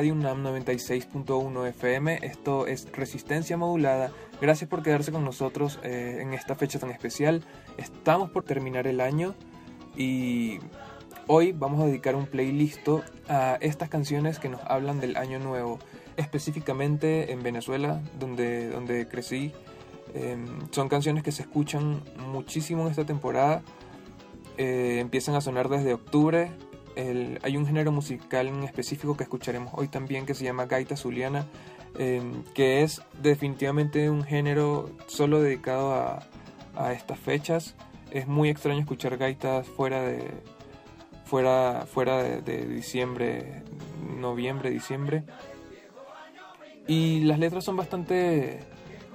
[0.00, 4.10] Radio UNAM 96.1 FM, esto es Resistencia Modulada,
[4.40, 7.44] gracias por quedarse con nosotros eh, en esta fecha tan especial,
[7.76, 9.34] estamos por terminar el año
[9.98, 10.58] y
[11.26, 12.88] hoy vamos a dedicar un playlist
[13.28, 15.78] a estas canciones que nos hablan del año nuevo,
[16.16, 19.52] específicamente en Venezuela, donde, donde crecí,
[20.14, 20.38] eh,
[20.70, 22.02] son canciones que se escuchan
[22.32, 23.60] muchísimo en esta temporada,
[24.56, 26.50] eh, empiezan a sonar desde octubre.
[27.00, 30.96] El- hay un género musical en específico que escucharemos hoy también que se llama gaita
[30.96, 31.46] zuliana,
[31.98, 32.20] eh,
[32.54, 36.22] que es definitivamente un género solo dedicado a,
[36.76, 37.74] a estas fechas.
[38.10, 40.24] Es muy extraño escuchar gaitas fuera de
[41.24, 43.62] fuera fuera de, de diciembre,
[44.18, 45.22] noviembre, diciembre.
[46.86, 48.58] Y las letras son bastante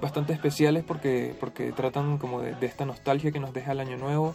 [0.00, 3.96] bastante especiales porque porque tratan como de, de esta nostalgia que nos deja el año
[3.96, 4.34] nuevo,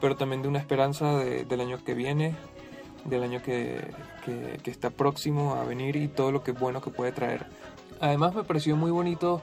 [0.00, 2.34] pero también de una esperanza de- del año que viene,
[3.04, 3.80] del año que,
[4.24, 7.46] que- está próximo a venir y todo lo que bueno que puede traer.
[8.00, 9.42] Además me pareció muy bonito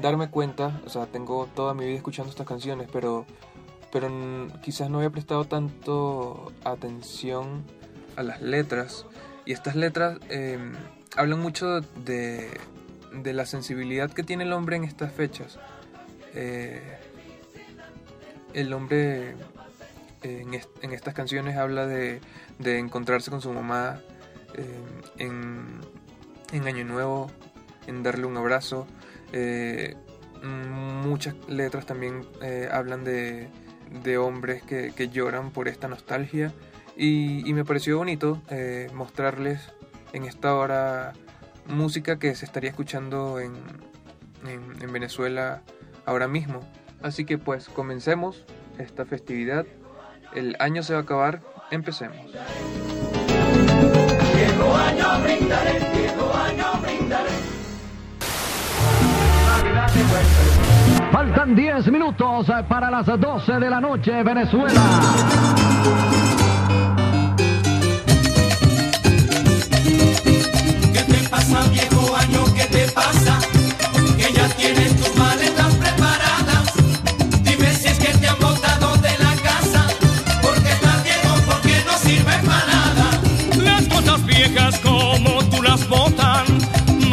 [0.00, 3.26] darme cuenta, o sea, tengo toda mi vida escuchando estas canciones, pero,
[3.92, 4.08] pero
[4.62, 7.62] quizás no había prestado tanto atención
[8.16, 9.04] a las letras.
[9.44, 10.58] Y estas letras eh,
[11.16, 12.48] hablan mucho de,
[13.12, 15.58] de la sensibilidad que tiene el hombre en estas fechas.
[16.34, 16.80] Eh,
[18.54, 19.34] el hombre
[20.22, 22.20] en estas canciones habla de,
[22.58, 24.00] de encontrarse con su mamá
[24.54, 24.80] eh,
[25.18, 25.80] en,
[26.52, 27.30] en Año Nuevo,
[27.86, 28.86] en darle un abrazo.
[29.32, 29.96] Eh,
[30.42, 33.48] muchas letras también eh, hablan de,
[34.02, 36.52] de hombres que, que lloran por esta nostalgia.
[36.96, 38.40] Y, y me pareció bonito
[38.92, 39.60] mostrarles
[40.12, 41.14] en esta hora
[41.66, 43.54] música que se estaría escuchando en,
[44.46, 45.62] en Venezuela
[46.04, 46.60] ahora mismo.
[47.02, 48.44] Así que pues comencemos
[48.78, 49.64] esta festividad.
[50.34, 51.42] El año se va a acabar,
[51.72, 52.16] empecemos.
[54.34, 57.30] Viejo año brindaré, viejo año brindaré.
[61.10, 64.82] Faltan 10 minutos eh, para las 12 de la noche, Venezuela.
[70.92, 72.11] ¿Qué te pasa, viejo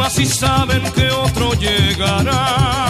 [0.00, 2.89] más si saben que otro llegará.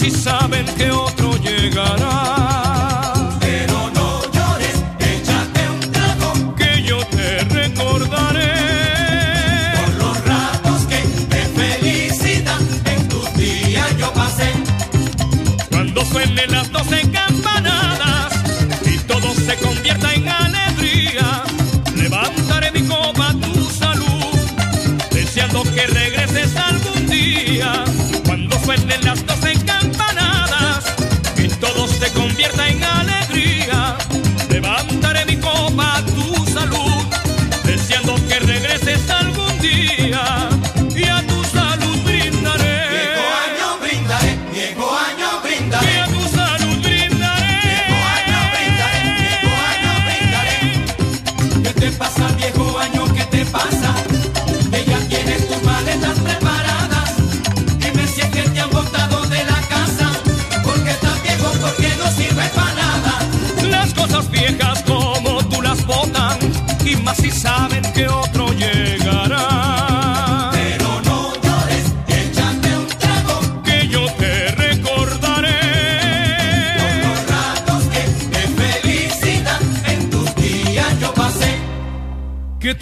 [0.00, 2.39] Si saben que otro llegará.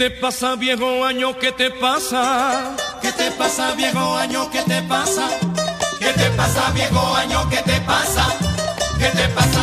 [0.08, 1.38] Te pasa, viejo año?
[1.38, 2.74] ¿Qué te pasa?
[3.02, 4.50] ¿Qué te pasa, viejo año?
[4.50, 5.28] ¿Qué te pasa?
[5.98, 7.48] ¿Qué te pasa, viejo año?
[7.50, 8.24] ¿Qué te pasa?
[8.98, 9.57] ¿Qué te pasa,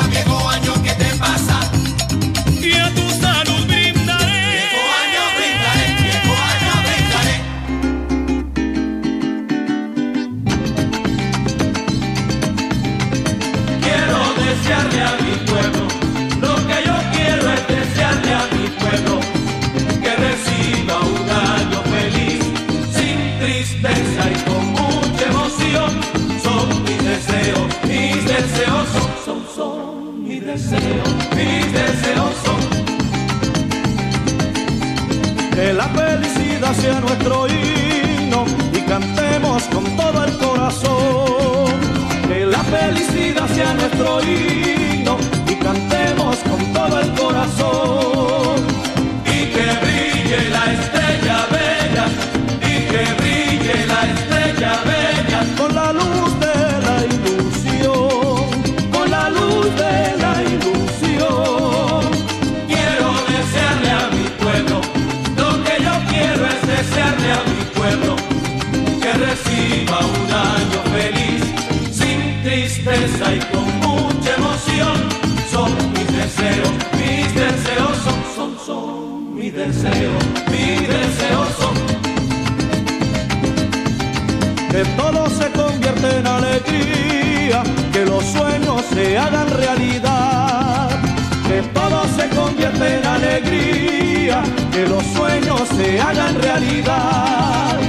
[36.82, 41.80] sea nuestro himno y cantemos con todo el corazón.
[42.28, 48.58] Que la felicidad sea nuestro himno y cantemos con todo el corazón.
[49.26, 52.06] Y que brille la estrella bella,
[52.62, 55.25] y que brille la estrella bella.
[73.34, 74.98] Y con mucha emoción.
[75.52, 81.76] Son mis deseos, mis deseos son, son, son mis deseos, mis deseos son.
[84.72, 90.90] Que todo se convierta en alegría, que los sueños se hagan realidad.
[91.48, 94.44] Que todo se convierta en alegría,
[94.74, 97.80] que los sueños se hagan realidad.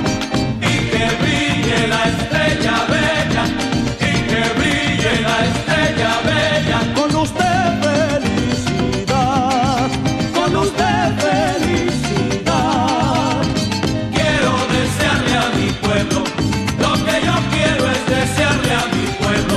[0.61, 3.36] Y que brille la estrella bella,
[6.05, 6.79] bella.
[6.95, 9.89] Con usted felicidad,
[10.35, 13.43] con usted felicidad.
[14.13, 16.21] Quiero desearle a mi pueblo,
[16.79, 19.57] lo que yo quiero es desearle a mi pueblo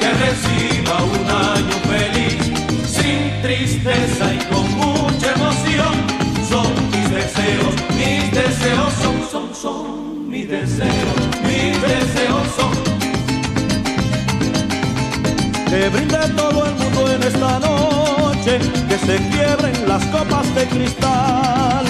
[0.00, 2.42] que reciba un año feliz,
[2.86, 5.94] sin tristeza y con mucha emoción.
[6.48, 12.87] Son mis deseos, mis deseos son, son, son mis deseos, mis deseos son.
[15.70, 18.58] Que brinde todo el mundo en esta noche,
[18.88, 21.84] que se quiebren las copas de cristal.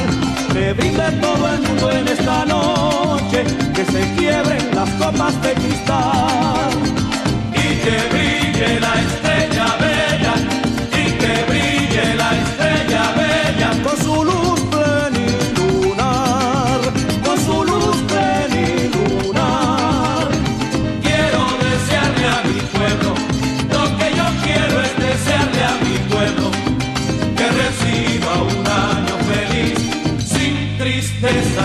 [0.53, 3.45] Que brinde todo el mundo en esta noche,
[3.75, 6.71] que se quiebren las copas de cristal.
[7.55, 9.58] Y que brille la estrella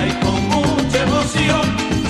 [0.08, 1.66] y con mucha emoción.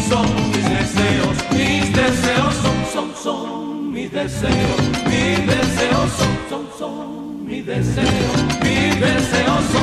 [0.09, 7.45] Son mis deseos, mis deseos son, son, son mis deseos, mis deseos son, son, son
[7.45, 9.82] mis deseos, mis deseos son.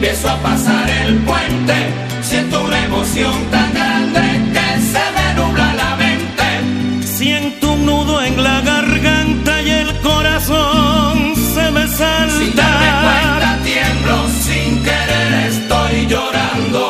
[0.00, 1.74] empiezo a pasar el puente,
[2.22, 4.22] siento una emoción tan grande
[4.54, 7.06] que se me nubla la mente.
[7.06, 12.38] Siento un nudo en la garganta y el corazón se me salta.
[12.38, 16.82] Sin darme cuenta tiemblo, sin querer estoy llorando.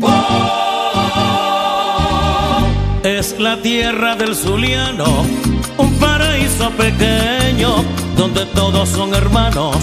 [0.00, 0.50] Oh,
[3.04, 5.24] Es la tierra del Zuliano,
[5.78, 7.84] un paraíso pequeño
[8.20, 9.76] donde todos son hermanos,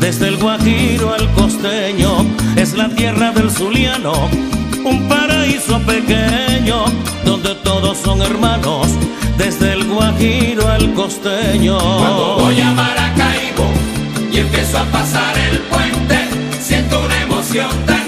[0.00, 2.24] desde el Guajiro al costeño.
[2.56, 4.30] Es la tierra del Zuliano,
[4.82, 6.86] un paraíso pequeño
[7.26, 8.86] donde todos son hermanos,
[9.36, 11.76] desde el Guajiro al costeño.
[11.78, 13.66] Cuando voy a Maracaibo
[14.32, 16.16] y empiezo a pasar el puente,
[16.62, 18.01] siento una emoción tan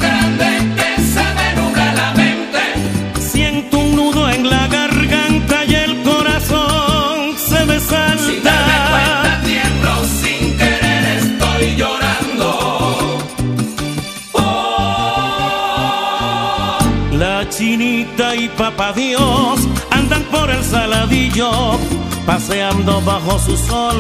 [18.56, 19.60] papá Dios
[19.90, 21.78] andan por el saladillo,
[22.26, 23.96] paseando bajo su sol,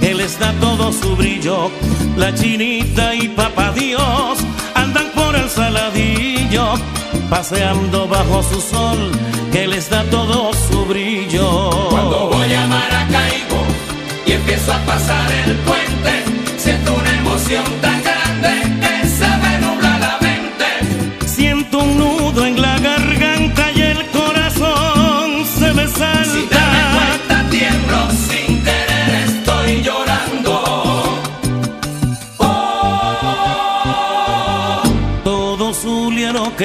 [0.00, 1.70] les da todo su brillo.
[2.16, 4.38] La chinita y papá Dios
[4.74, 6.74] andan por el saladillo,
[7.30, 9.10] paseando bajo su sol,
[9.52, 11.70] les da todo su brillo.
[11.90, 13.60] Cuando voy a Maracaibo
[14.26, 16.24] y empiezo a pasar el puente,
[16.56, 17.97] siento una emoción tan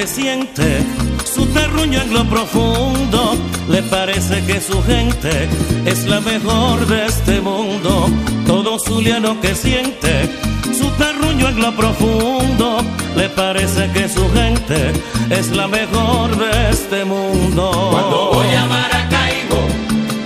[0.06, 0.82] siente
[1.24, 3.36] su terruño en lo profundo,
[3.68, 5.48] le parece que su gente
[5.86, 8.08] es la mejor de este mundo.
[8.46, 10.28] Todo zuliano que siente
[10.76, 12.78] su terruño en lo profundo,
[13.16, 14.92] le parece que su gente
[15.30, 17.88] es la mejor de este mundo.
[17.90, 19.60] Cuando voy a Maracaibo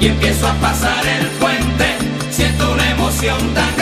[0.01, 1.87] y empiezo a pasar el puente,
[2.31, 3.78] siento una emoción tan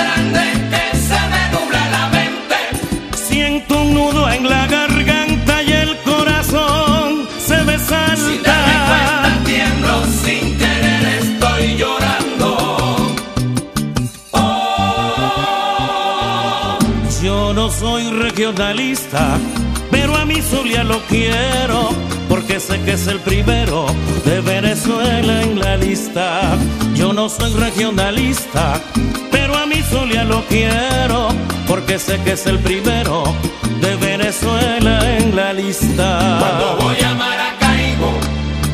[18.46, 19.38] soy regionalista,
[19.90, 21.90] pero a mi Zulia lo quiero,
[22.28, 23.86] porque sé que es el primero
[24.24, 26.56] de Venezuela en la lista.
[26.94, 28.80] Yo no soy regionalista,
[29.30, 31.28] pero a mi Zulia lo quiero,
[31.66, 33.24] porque sé que es el primero
[33.80, 36.38] de Venezuela en la lista.
[36.38, 38.12] Cuando voy a Maracaibo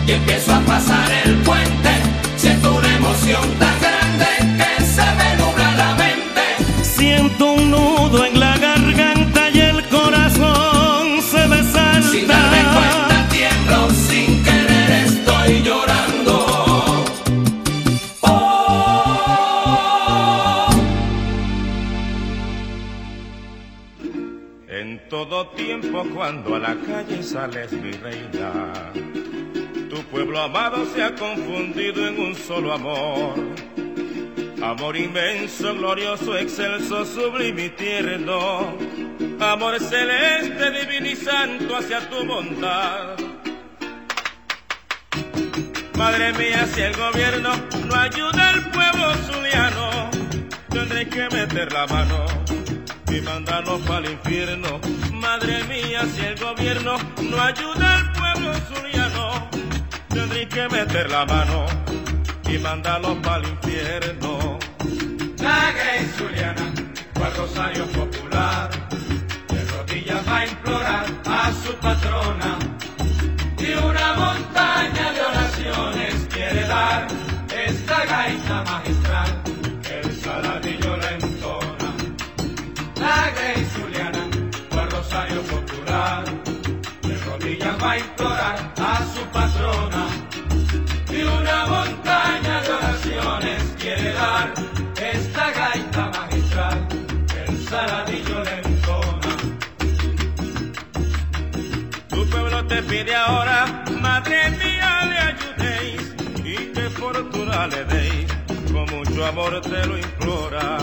[0.07, 1.91] y empiezo a pasar el puente,
[2.37, 3.72] siento una emoción tan
[25.65, 28.73] tiempo cuando a la calle sales mi reina,
[29.89, 33.35] tu pueblo amado se ha confundido en un solo amor.
[34.63, 38.77] Amor inmenso, glorioso, excelso, sublime y tierno.
[39.41, 43.17] Amor celeste, divino y santo hacia tu bondad.
[45.97, 47.51] Madre mía, si el gobierno
[47.87, 50.11] no ayuda al pueblo zuliano,
[50.71, 52.27] tendré que meter la mano
[53.13, 55.02] y mandarlo para el infierno.
[55.23, 59.49] Madre mía, si el gobierno no ayuda al pueblo zuliano,
[60.09, 61.65] tendré que meter la mano
[62.49, 64.59] y mandarlo para el infierno.
[65.39, 66.73] La Grey Zuliana,
[67.15, 68.69] cual rosario popular,
[69.49, 72.59] de rodillas va a implorar a su patrona
[73.59, 77.07] y una montaña de oraciones quiere dar
[77.69, 79.43] esta gaita magistral
[79.83, 81.91] que el saladillo la entona.
[83.01, 83.65] La Grey
[85.43, 86.25] popular,
[87.03, 90.07] de rodillas va a implorar a su patrona
[91.11, 94.55] y una montaña de oraciones quiere dar
[94.97, 96.89] esta gaita magistral
[97.29, 99.33] que el saladillo le entona.
[102.09, 106.15] Tu pueblo te pide ahora, madre mía, le ayudéis
[106.45, 108.33] y qué fortuna le deis.
[108.73, 110.79] Con mucho amor te lo implora.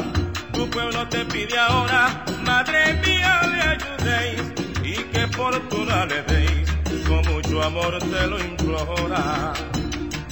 [0.59, 4.41] Tu pueblo te pide ahora, madre mía, le ayudéis
[4.83, 6.69] y que fortuna le deis,
[7.07, 9.53] con mucho amor te lo implora.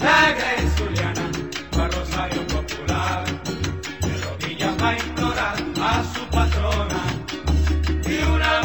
[0.01, 1.31] La Grey Zuliana,
[1.71, 3.23] para Rosario Popular,
[4.01, 7.01] de rodillas va a implorar a su patrona
[8.05, 8.56] y una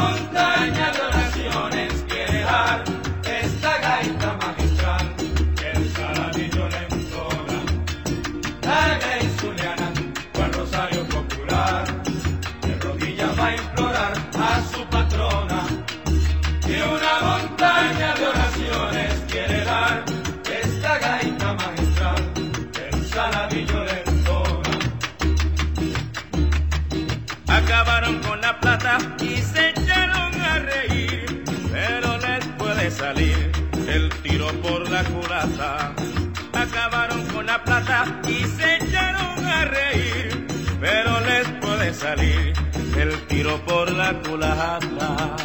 [38.29, 40.47] y se echaron a reír,
[40.81, 42.53] pero les puede salir
[42.97, 45.37] el tiro por la culata.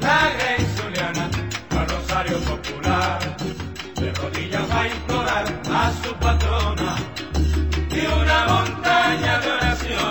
[0.00, 1.30] La Grey Zuliana,
[1.78, 3.36] a Rosario Popular,
[3.96, 6.96] de rodillas va a implorar a su patrona
[7.90, 10.09] y una montaña de oración.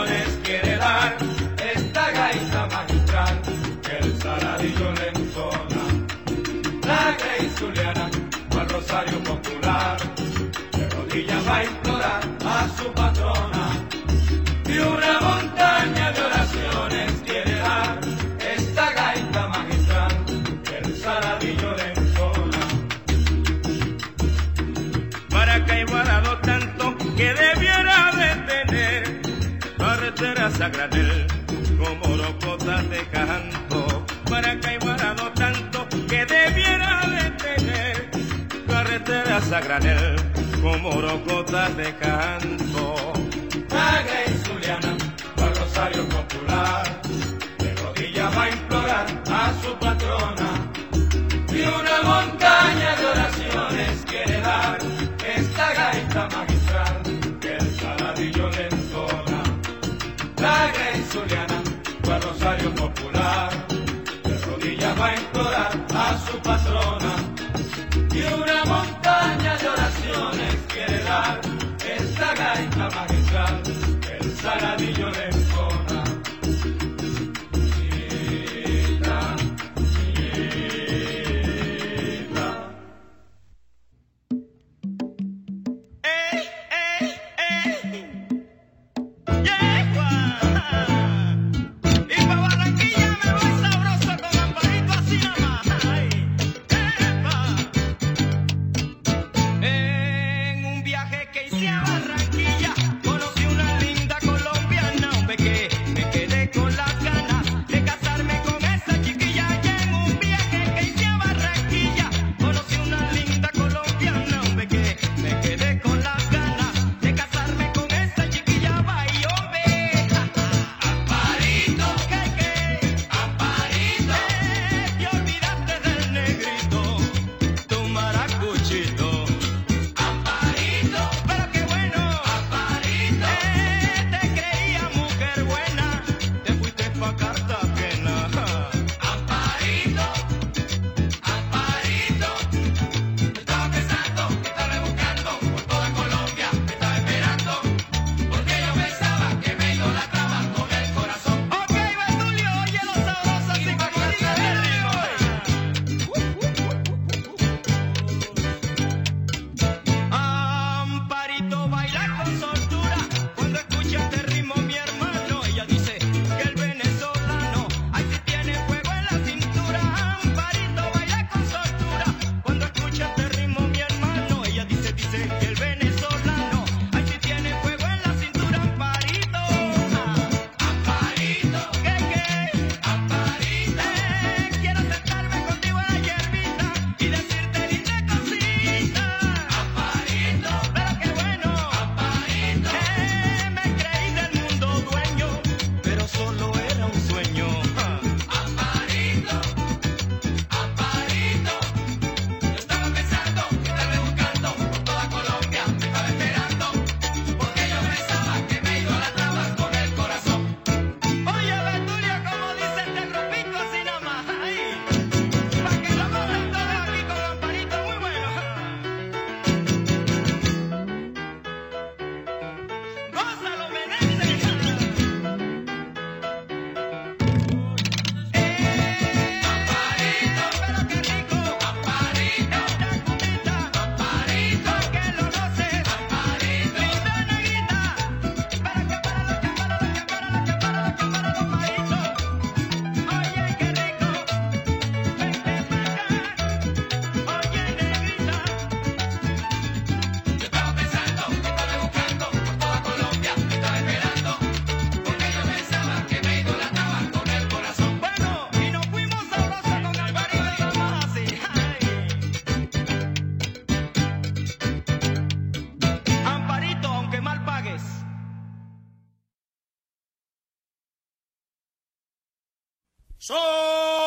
[15.09, 17.99] La montaña de oraciones tiene la
[18.55, 20.13] esta gaita magistral,
[20.77, 22.63] el saladillo de sola.
[25.31, 29.21] Para que ha igualado tanto que debiera de tener
[29.79, 30.71] carreteras a
[31.79, 34.73] como locotas de canto Para que ha
[35.33, 38.11] tanto que debiera de tener
[38.67, 39.59] carreteras a
[40.61, 43.28] como locotas de canto
[43.89, 44.97] Gonzaga y Zuliana,
[45.37, 47.01] al Rosario Popular.
[47.57, 50.49] De rodillas va a implorar a su patrona
[51.49, 54.77] y una montaña de oraciones quiere dar
[55.35, 57.01] esta gaita magistral
[57.41, 59.41] que el saladillo le entona.
[60.37, 61.63] La y Zuliana,
[62.13, 63.49] al Rosario Popular.
[64.23, 67.13] De rodillas va a implorar a su patrona
[68.13, 71.48] y una montaña de oraciones quiere dar
[72.95, 73.61] magistral,
[74.19, 75.48] el saladillo de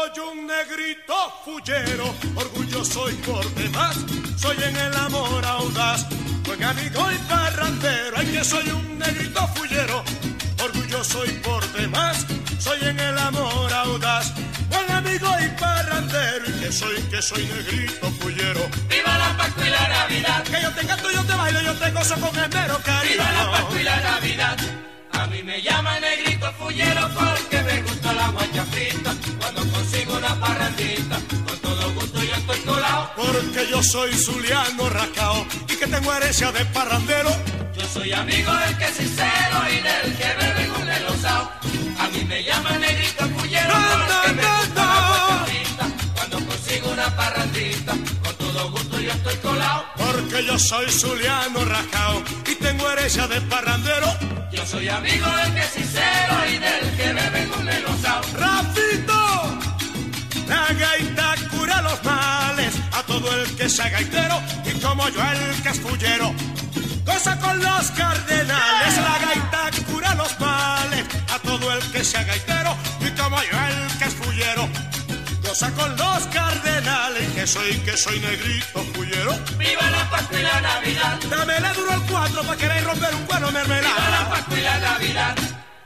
[0.02, 1.14] Soy un negrito
[1.44, 3.96] fullero, orgulloso y por demás.
[4.36, 6.06] Soy en el amor audaz,
[6.42, 8.16] buen amigo y parrandero.
[8.16, 10.02] Ay, que soy un negrito fullero,
[10.60, 12.26] orgulloso y por demás.
[12.58, 14.32] Soy en el amor audaz,
[14.70, 16.46] buen amigo y parrandero.
[16.48, 18.68] Y que soy, que soy negrito fullero.
[18.88, 20.42] ¡Viva la Pascua y la Navidad!
[20.42, 23.12] Que yo te canto, yo te bailo, yo te gozo con el mero cariño.
[23.12, 24.58] ¡Viva la Pascua y la Navidad!
[25.12, 27.51] A mí me llama negrito fullero porque
[28.30, 29.14] la frita.
[29.40, 33.10] Cuando consigo una parrandita, con todo gusto yo estoy colado.
[33.16, 37.30] Porque yo soy zuliano racao y que tengo herencia de parrandero.
[37.76, 41.50] Yo soy amigo del que es sincero y del que bebe con el osao.
[41.98, 45.46] A mí me llama negrito fullero porque me gusta la.
[46.14, 47.92] Cuando consigo una parrandita,
[48.22, 49.84] con todo gusto yo estoy colado.
[49.96, 52.22] Porque yo soy zuliano racao
[52.90, 54.06] herencia de parrandero.
[54.52, 58.22] Yo soy amigo del que es sincero y del que bebe con el osao.
[58.36, 59.58] ¡Rafito!
[60.48, 65.74] La gaita cura los males a todo el que sea gaitero y como yo el
[65.74, 66.34] fullero.
[67.06, 71.04] Cosa con los cardenales, la gaita cura los males
[71.34, 74.81] a todo el que sea gaitero y como yo el fullero.
[75.52, 79.34] Cosa con los cardenales, que soy, que soy negrito fullero.
[79.58, 81.20] ¡Viva la Pascua y la Navidad!
[81.28, 83.94] Dámele duro el cuatro para querer romper un cuero mermelada.
[83.94, 85.36] ¡Viva la Pascua y la Navidad!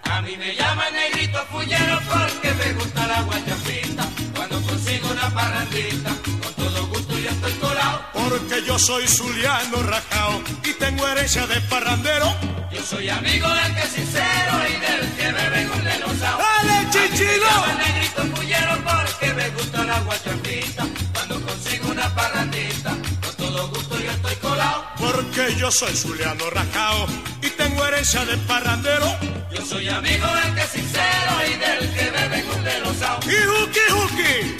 [0.04, 4.04] A mí me llaman negrito fullero porque me gusta la guacha frita.
[4.36, 6.10] Cuando consigo una parrandita,
[6.44, 8.02] con todo gusto yo estoy colado.
[8.12, 12.32] Porque yo soy zuliano rajao y tengo herencia de parrandero.
[12.70, 16.38] Yo soy amigo del que es sincero y del que bebe con el osao.
[16.38, 17.48] ¡Dale, chichilo!
[17.48, 19.05] A mí me llaman negrito fullero porque
[19.46, 20.84] me gusta la guacha frita.
[21.12, 22.90] Cuando consigo una parrandita,
[23.22, 24.84] con todo gusto yo estoy colado.
[24.98, 27.06] Porque yo soy zuliano rajao
[27.42, 29.06] y tengo herencia de parrandero.
[29.54, 33.20] Yo soy amigo del que es sincero y del que bebe con el osao.
[33.22, 34.56] ¡Y juki juki!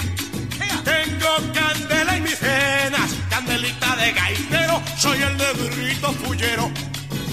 [0.84, 6.70] Tengo candela en mis venas, candelita de gaitero, soy el negrito fullero.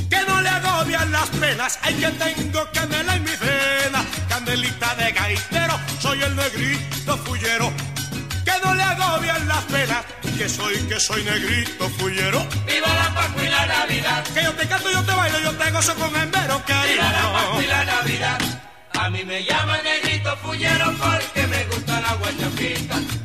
[0.10, 4.06] Que no le agobian las penas, hay que tengo candela en mis venas,
[4.44, 7.72] candelita de gaitero, soy el negrito fullero.
[8.44, 10.04] Que no le agobian las penas,
[10.38, 12.46] que soy, que soy negrito fullero.
[12.68, 14.24] ¡Viva la Pascua y la Navidad!
[14.34, 16.94] Que yo te canto, yo te bailo, yo te gozo con el mero cariño.
[16.94, 18.40] ¡Viva la Pascua y la Navidad!
[19.00, 22.14] A mí me llaman negrito fullero porque me gusta la.
[22.14, 23.23] Cuando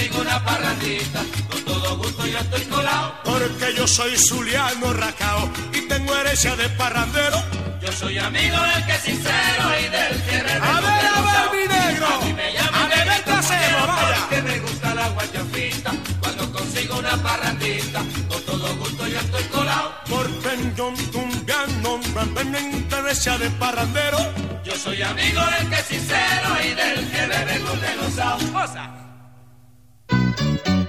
[0.00, 3.14] consigo una parrandita, con todo gusto yo estoy colado.
[3.24, 7.42] Porque yo soy zuliano racao y tengo herencia de parrandero.
[7.82, 11.50] Yo soy amigo del que es sincero y del que bebe A ver, a ver,
[11.52, 12.06] mi negro.
[12.06, 14.16] A mí me llaman A beber trasero, vaya.
[14.20, 15.92] porque me gusta la guacha frita.
[16.20, 19.94] Cuando consigo una parrandita, con todo gusto yo estoy colado.
[20.08, 24.18] Porque yo un gano, me herencia de parrandero.
[24.64, 28.99] Yo soy amigo del que es sincero y del que bebe con el osao.
[30.40, 30.60] Cosa.
[30.64, 30.79] Venga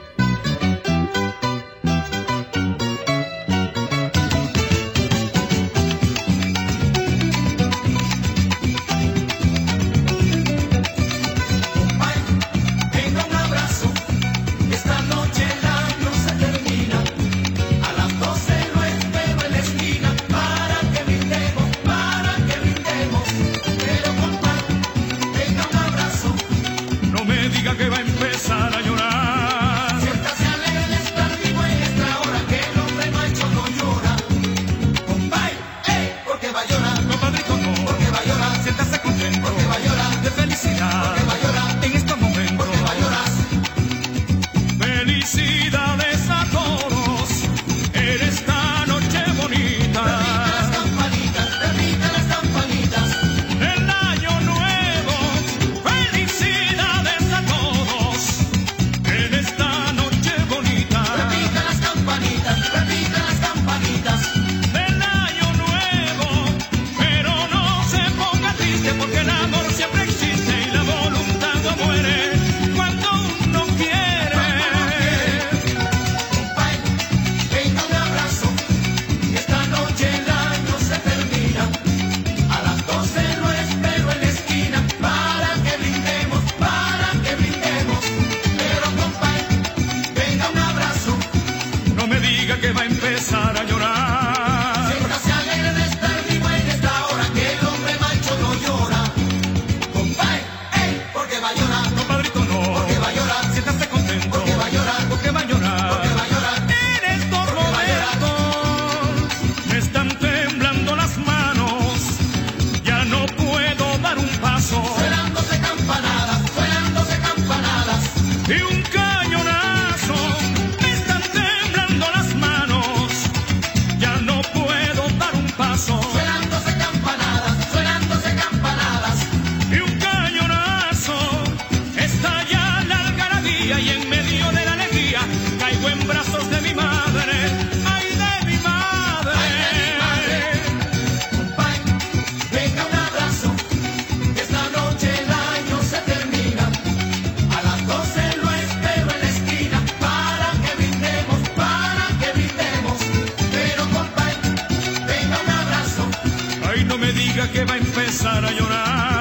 [157.52, 159.21] que va a empezar a llorar.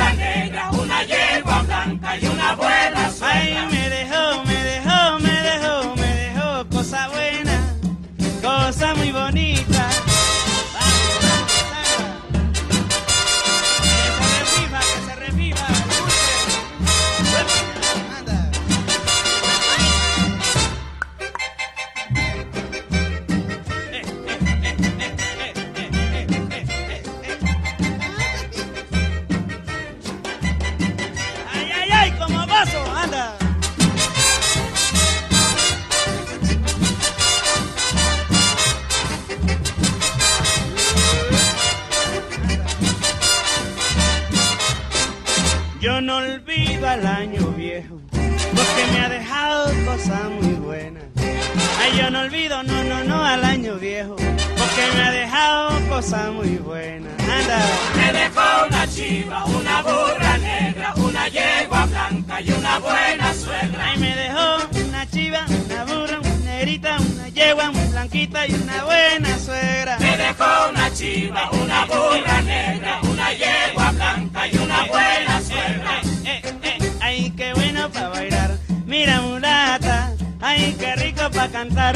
[67.51, 69.97] yegua muy blanquita y una buena suegra.
[69.99, 76.01] Me dejó una chiva, una burra negra, una yegua blanca y una buena suegra.
[76.23, 78.57] Eh, eh, eh ay, qué bueno para bailar.
[78.85, 81.95] Mira mulata, ay, qué rico para cantar.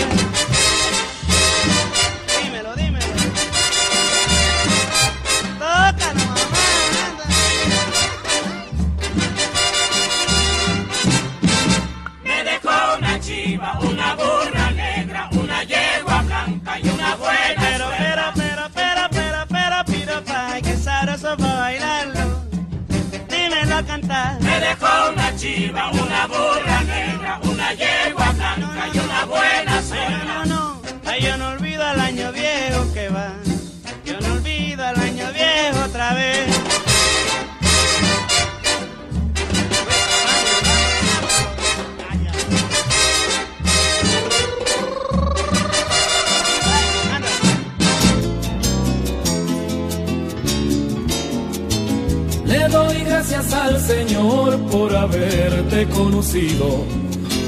[53.66, 56.86] al Señor por haberte conocido,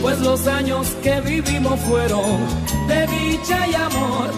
[0.01, 2.39] pues los años que vivimos fueron
[2.87, 4.31] de dicha y amor,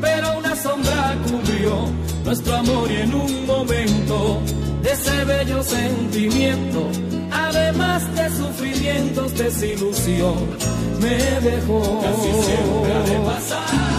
[0.00, 1.90] pero una sombra cubrió
[2.24, 4.40] nuestro amor y en un momento
[4.82, 6.88] de ese bello sentimiento,
[7.30, 10.36] además de sufrimientos, desilusión,
[11.00, 11.16] me
[11.50, 12.00] dejó.
[12.00, 13.97] Casi siempre ha de pasar.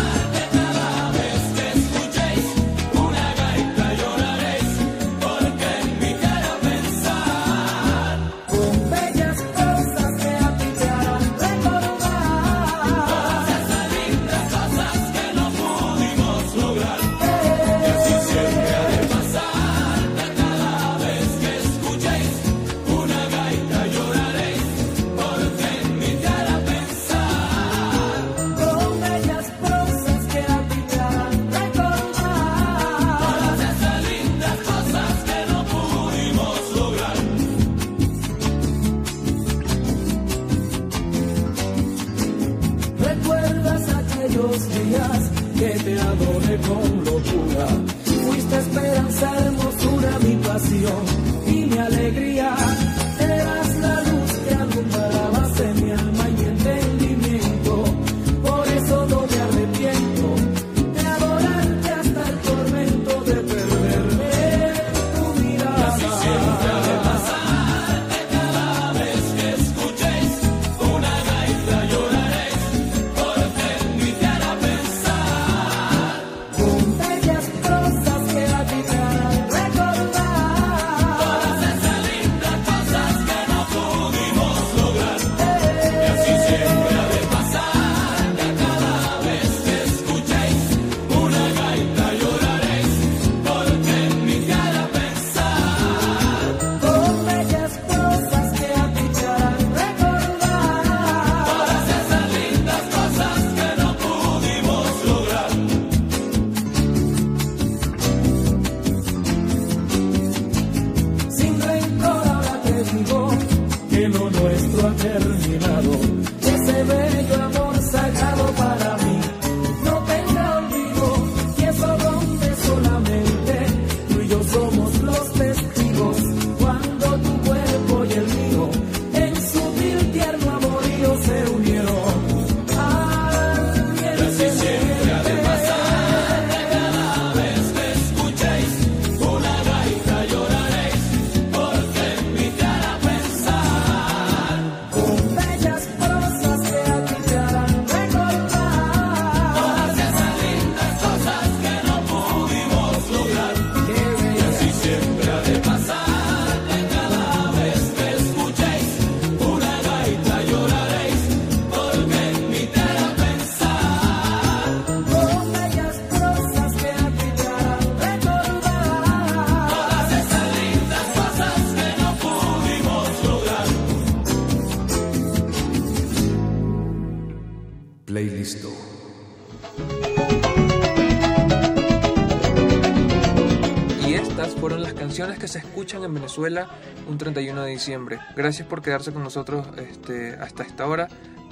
[185.50, 186.70] Se escuchan en Venezuela
[187.08, 188.20] un 31 de diciembre.
[188.36, 191.08] Gracias por quedarse con nosotros este, hasta esta hora.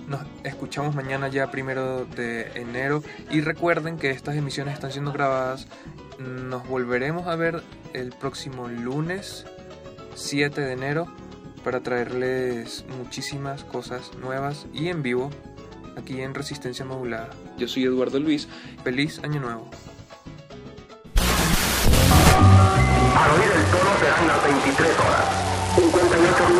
[0.07, 5.67] Nos escuchamos mañana ya primero de enero y recuerden que estas emisiones están siendo grabadas.
[6.19, 9.45] Nos volveremos a ver el próximo lunes
[10.15, 11.07] 7 de enero
[11.63, 15.31] para traerles muchísimas cosas nuevas y en vivo
[15.97, 17.31] aquí en Resistencia Modulada.
[17.57, 18.47] Yo soy Eduardo Luis.
[18.83, 19.66] Feliz Año Nuevo.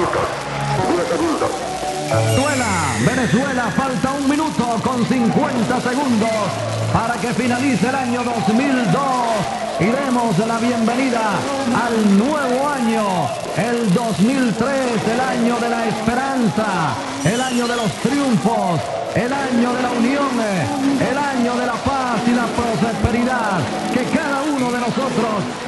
[0.08, 1.50] Minutos, 10 segundos.
[2.10, 2.68] Venezuela,
[3.06, 6.30] Venezuela, falta un minuto con 50 segundos
[6.94, 9.02] para que finalice el año 2002
[9.80, 11.34] y demos la bienvenida
[11.86, 16.96] al nuevo año, el 2003, el año de la esperanza,
[17.26, 18.80] el año de los triunfos,
[19.14, 20.30] el año de la unión,
[21.00, 21.47] el año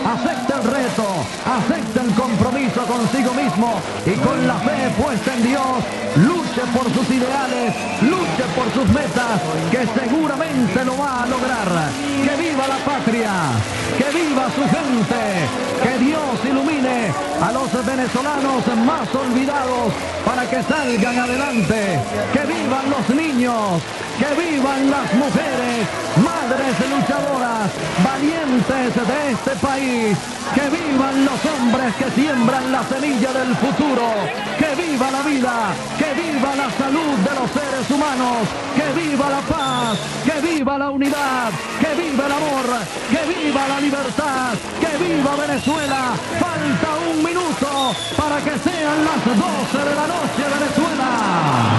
[0.06, 1.06] acepte el reto,
[1.46, 5.78] acepte el compromiso consigo mismo y con la fe puesta en Dios,
[6.18, 11.90] luche por sus ideales, luche por sus metas, que seguramente lo va a lograr.
[12.24, 13.32] Que viva la patria,
[13.98, 15.22] que viva su gente,
[15.84, 17.12] que Dios ilumine
[17.42, 19.94] a los venezolanos más olvidados
[20.26, 22.00] para que salgan adelante,
[22.34, 23.82] que vivan los niños,
[24.20, 25.88] que vivan las mujeres,
[26.22, 27.72] madres luchadoras,
[28.04, 30.18] valientes de este país,
[30.54, 34.08] que vivan los hombres que siembran la semilla del futuro,
[34.60, 35.54] que viva la vida,
[35.98, 38.44] que viva la salud de los seres humanos,
[38.76, 42.68] que viva la paz, que viva la unidad, que viva el amor,
[43.10, 46.14] que viva la libertad, que viva Venezuela.
[46.40, 51.79] Falta un minuto para que sean las 12 de la noche Venezuela.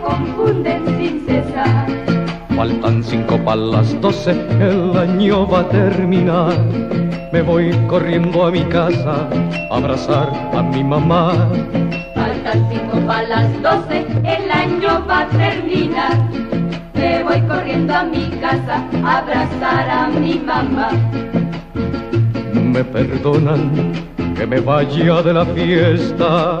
[0.00, 1.86] Confunden sin cesar.
[2.56, 6.54] Faltan cinco para las doce, el año va a terminar.
[7.32, 9.26] Me voy corriendo a mi casa
[9.70, 11.48] a abrazar a mi mamá.
[12.14, 16.16] Faltan cinco para las doce, el año va a terminar.
[16.94, 20.90] Me voy corriendo a mi casa a abrazar a mi mamá.
[22.54, 23.92] Me perdonan
[24.36, 26.60] que me vaya de la fiesta,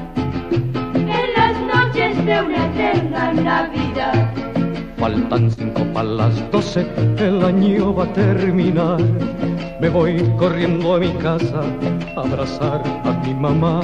[3.33, 4.33] Navidad.
[4.97, 6.85] Faltan cinco para las doce,
[7.17, 8.99] el año va a terminar.
[9.79, 11.61] Me voy corriendo a mi casa
[12.15, 13.81] a abrazar a mi mamá.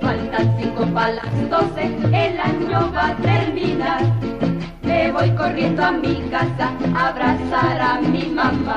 [0.00, 4.02] Faltan cinco para las doce, el año va a terminar.
[4.82, 8.76] Me voy corriendo a mi casa a abrazar a mi mamá.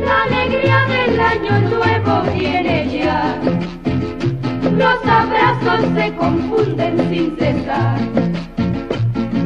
[0.00, 3.38] La alegría del año nuevo viene ya.
[4.72, 7.98] Los abrazos se confunden sin cesar.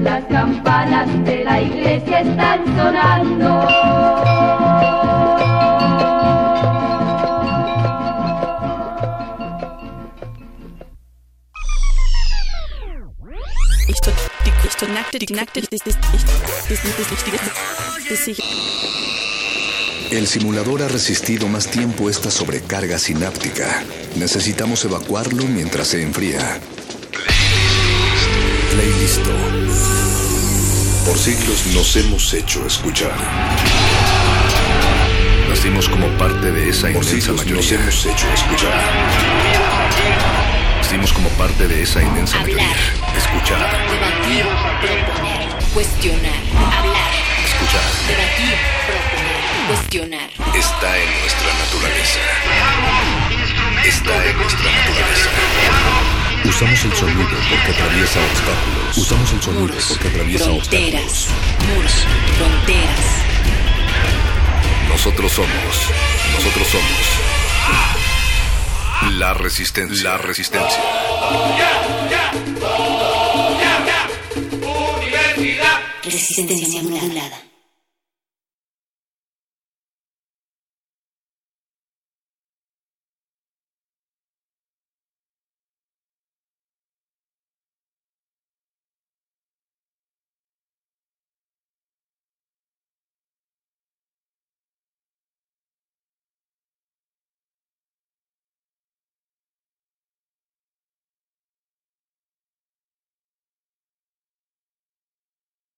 [0.02, 3.98] Las campanas de la iglesia están sonando.
[20.10, 23.82] El simulador ha resistido más tiempo esta sobrecarga sináptica.
[24.16, 26.58] Necesitamos evacuarlo mientras se enfría.
[28.72, 29.20] Playlist.
[31.04, 33.12] Por siglos nos hemos hecho escuchar.
[35.48, 37.54] Nacimos como parte de esa inmensa mayoría.
[37.56, 38.82] Nos hemos hecho escuchar.
[40.78, 42.76] Nacimos como parte de esa inmensa mayoría.
[43.16, 43.70] Escuchar.
[43.90, 44.44] Debatir,
[44.80, 47.12] proponer, cuestionar, hablar,
[47.44, 47.82] Escuchar.
[48.08, 48.54] debatir,
[48.86, 49.17] proponer,
[49.68, 50.30] cuestionar.
[50.54, 52.20] Está en nuestra naturaleza.
[53.84, 55.30] Está en nuestra naturaleza.
[56.44, 58.96] Usamos el sonido porque atraviesa obstáculos.
[58.96, 61.28] Usamos el sonido porque atraviesa Fronteras, obstáculos.
[61.74, 62.06] muros,
[62.38, 63.04] fronteras.
[64.88, 65.74] Nosotros somos.
[66.34, 67.04] Nosotros somos.
[69.18, 70.02] La resistencia.
[70.10, 70.80] La resistencia.
[76.04, 77.47] Resistencia modulada.